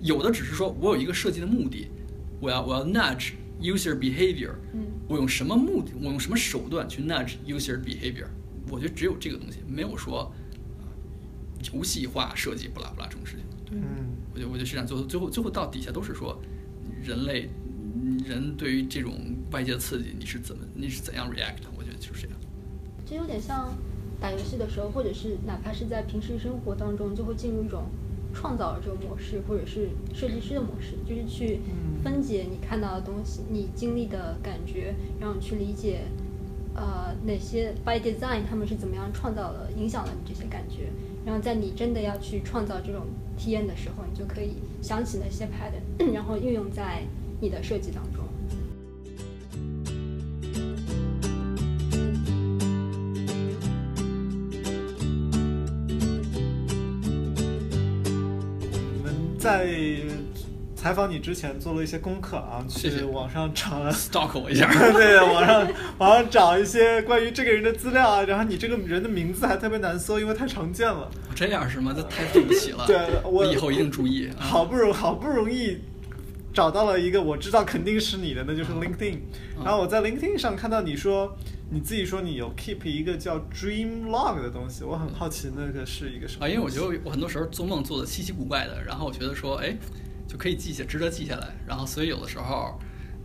[0.00, 1.88] 有的只是说我有一个设计的目的，
[2.40, 4.86] 我要我要 nudge user behavior，嗯。
[5.06, 8.26] 我用什么目的，我用什么手段去 nudge user behavior，
[8.70, 10.32] 我觉得只有这个东西，没有说
[10.78, 10.86] 呃
[11.72, 13.44] 游戏化设计不拉不拉这种事情。
[13.66, 16.36] 对，嗯我觉得我觉得实际上最后最后最后到底下都是说
[17.02, 17.48] 人类
[17.94, 19.14] 嗯人对于这种
[19.52, 21.70] 外界刺激你是怎么你是怎样 react，的？
[21.78, 22.36] 我觉得就是这样。
[23.06, 23.72] 这有点像
[24.20, 27.84] 打游戏的时候，或者是哪怕是在平时生活当中，就会进入一种
[28.32, 32.02] 创造者模式，或者是设计师的模式，就是去嗯。
[32.02, 36.02] 分解你看到的东西，你经历的感觉，然后去理解，
[36.74, 40.90] 呃，哪些 by design 他们是怎么样创造了、影响了你这些感觉，
[41.24, 43.06] 然后在你真的要去创造这种
[43.36, 47.02] 体验的时候，你就可以想起那些 pattern， 然后运用在
[47.40, 48.24] 你的设计当中。
[59.38, 59.66] 在
[60.84, 64.70] 采访你之前做了一些功课啊，去网上找了 stalk 我一下。
[64.92, 65.66] 对，网上
[65.96, 71.10] 网上找一些关于这个人的资料啊，然后你这个人的名字还特别难搜，因为太常见了。
[71.34, 71.94] 这样是吗？
[71.96, 72.84] 这太对不起了。
[72.86, 74.28] 对我以后一定注意。
[74.36, 75.78] 啊 好不容好不容易
[76.52, 79.14] 找到了一个我知道肯定是你的，那就是 LinkedIn。
[79.56, 81.34] 嗯然后我在 LinkedIn 上看到你说
[81.70, 89.74] 你自己说你有 keep 一个叫 Dream Log 的东西，我很好奇那个是一个什么啊，因为我觉得我很多时候做梦做的稀奇古怪的，然后我觉得说，哎，
[90.34, 91.54] 就可以记下，值得记下来。
[91.64, 92.76] 然后所以有的时候，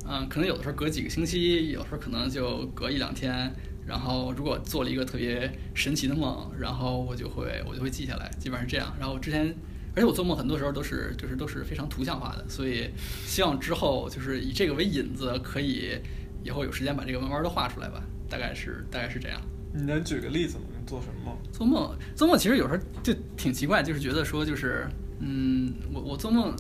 [0.07, 3.51] 嗯，可能有的时候隔几个星期，有时候可能就隔一两天。
[3.87, 8.93] 然后如果做了一个特别神奇的梦，然后我就会我就会记下来，基本上是这样。
[8.99, 9.47] 然后我之前，
[9.95, 12.91] 而且我做梦很多时候都是就是都是非常图像化的，所以
[13.25, 15.97] 希望之后就是以这个为引子，可以
[16.43, 18.03] 以后有时间把这个慢慢的画出来吧。
[18.29, 19.41] 大概是大概是这样。
[19.73, 20.65] 你能举个例子吗？
[20.79, 21.37] 你做什么梦？
[21.51, 24.87] 做梦，做梦其实有时候就挺奇怪，就是觉得说就是，
[25.19, 26.55] 嗯，我我做梦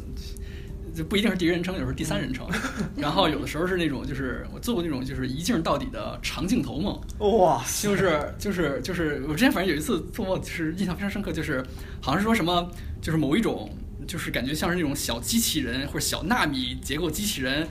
[0.95, 2.47] 就不一定是第一人称，有时候第三人称，
[2.95, 11.63] 然后有的时候是那种就是我做过那种就是一镜到底的长镜头梦，哇，就是就是就是我之前反正有一次做梦，就是印象非常深刻，就是
[12.01, 12.69] 好像是说什么
[13.01, 13.69] 就是某一种
[14.07, 17.67] 就是感觉像是那种小机器人或者小纳米结构机器人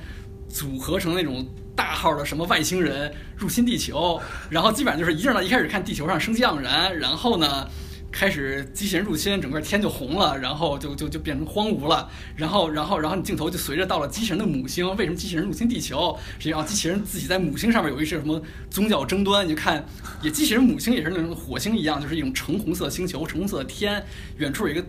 [0.49, 1.47] 组合成那种
[1.77, 4.21] 大号的什么外星人入侵地球，
[4.51, 7.69] 然后基本上就是一镜到一开始看地球上生机盎然，然后呢。
[8.11, 16.19] 开始机器人入侵，整个天就红了，然后就就就变成荒芜了，然后然后然后你镜头就随着到了机器人的母星，为什么机器人入侵地球？
[16.39, 18.41] 实际上机器人自己在母星上面有一些什么
[18.71, 19.85] 宗教争端，你就看
[20.23, 24.03] 也机器人母星也是那种火星一样，就是一种橙红色星球，橙红色的天，
[24.39, 24.83] 远处有一个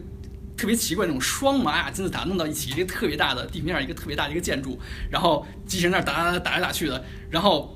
[0.55, 4.79] 特别奇怪那种双玛雅金字塔弄到一起，一个特别大的地面，一个特别大的一个建筑，
[5.11, 7.75] 然后机器人那儿打打打来打去的，然后。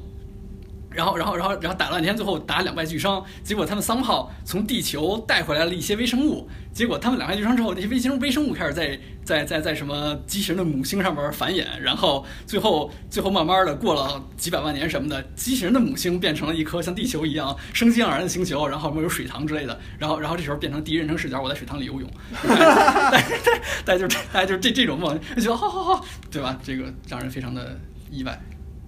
[0.94, 3.24] 然后，然后，然后，然后打了半天，最后打两败俱伤。
[3.44, 6.48] 结果他们桑炮从地球带回来了一些微生物。
[6.74, 11.66] 结果他们两败俱伤之后，那些微生微生物开始在在在在什么机器人的母星上面繁衍。
[11.80, 19.80] 然后最后最后慢慢的过了几百万年什么的，机器人的母星变成了一颗像地球一样生机盎然的星球，然后里面有水塘之类的。
[20.00, 22.10] 然后然后这时候变成第一人称视角，我在水塘里游泳。
[22.44, 23.40] 大概
[23.86, 26.58] 大概就是大家就是这这种梦，就觉得好好好，对吧？
[26.64, 27.80] 这个让人非常的
[28.10, 28.40] 意外。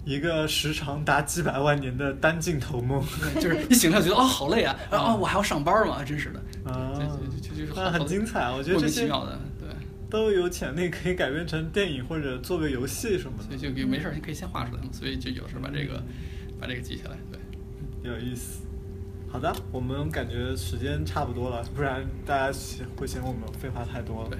[0.06, 3.04] 一个时长达几百万年的单镜头梦，
[3.40, 9.68] 就是一醒来觉得哦好累啊， 然后哦我还要上班嘛，真是的，啊，就就就是那很精彩，我觉得这些对，
[10.08, 16.00] 都有潜力可以改编成电影或者做个游戏什么的，所以就没事儿可以先画出来嘛，所以就有时候把这个
[16.60, 18.60] 把这个记下来，对，有意思。
[19.28, 24.30] 好的，我们感觉时间差不多了，不然大家嫌会嫌我们废话太多了。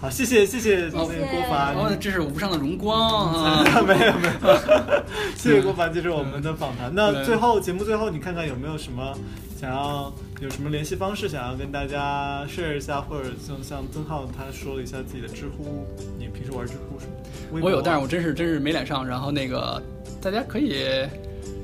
[0.00, 5.04] 好，谢谢谢谢那哦个郭凡，哦这是无上的荣光啊， 没有没有，
[5.36, 6.94] 谢谢郭凡接受我们的访谈。
[6.94, 9.18] 那最后节目最后，你看看有没有什么
[9.58, 15.84] 想要有什么联系方式想要跟大家 share 一下，或者像像曾浩他说了一下自己的知乎，
[16.18, 17.12] 你平时玩知乎什么
[17.60, 17.64] 的？
[17.64, 19.82] 我有，但是我真是真是没脸上，然后那个
[20.22, 20.84] 大家可以。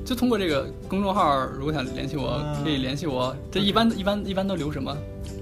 [0.05, 3.35] 就通过这个公众号，如果想联系我，嗯可以联系我。
[3.51, 4.95] 这一般一般一般都留什么？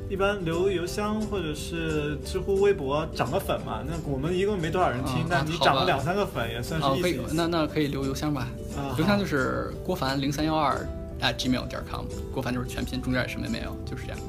[0.10, 3.82] 一般留邮箱或者是知乎、微博涨个粉嘛。
[3.88, 7.20] 那我们一共没多少人听啊，但你涨了两三个粉也算是哦，可以。
[7.34, 8.48] 那那可以留邮箱吧。
[8.78, 10.76] 啊邮箱就是郭凡零三幺二
[11.22, 14.20] at gmail 点 com，郭凡就是全拼，中间也什么也没有，就是这样。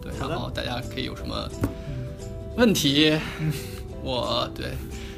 [0.00, 1.48] 对，然后大家可以有什么
[2.56, 3.18] 问题，
[4.02, 4.68] 我对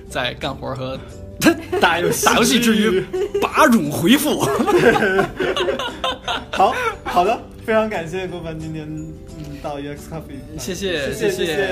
[0.09, 0.99] 在干活和
[1.81, 3.01] 打游戏打游戏之余
[3.41, 4.41] 把乳回复。
[6.53, 6.75] 好
[7.05, 9.13] 好的，非常感谢郭凡今天嗯
[9.63, 11.65] 到 EX Coffee，谢谢谢谢谢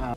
[0.00, 0.16] 啊，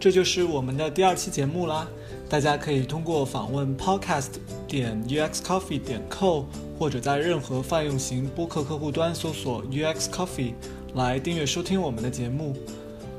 [0.00, 1.86] 这就是我们的第二期节目啦。
[2.26, 4.28] 大家可以通过访问 podcast
[4.66, 6.44] 点 uxcoffee 点 co，
[6.78, 10.54] 或者在任何泛用型播客客户端搜索 UX Coffee
[10.94, 12.56] 来订阅收听我们的节目。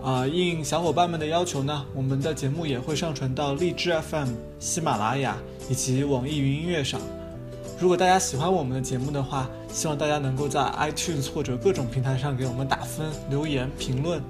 [0.06, 4.30] 啊、应小伙伴们的要求呢，我们的节目也会上传到荔枝 FM、
[4.60, 5.36] 喜马拉雅
[5.68, 7.02] 以及网易云音乐上。
[7.80, 14.22] 如果大家喜欢我们的节目的话，希望大家能够在 iTunes 或者各种平台上给我们打分、留言、评论。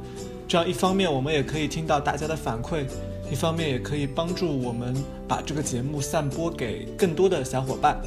[0.48, 2.86] 这样一方面我们也可以听到大家的反馈，
[3.30, 4.96] 一方面也可以帮助我们
[5.28, 8.00] 把这个节目散播给更多的小伙伴。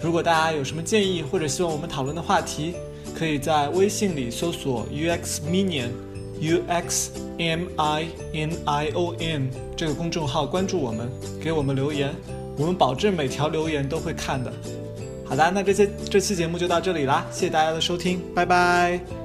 [0.00, 2.72] 如果大家有什么建议或者希望我们讨论的话题，
[3.14, 5.90] 可以在微信里搜索 UX Minion。
[6.40, 11.08] U X M I N I O N 这个公众号关注我们，
[11.42, 12.14] 给我们留言，
[12.56, 14.52] 我们保证每条留言都会看的。
[15.24, 19.23] 好的，那这些这期节目就到这里啦，谢谢大家的收听，拜拜。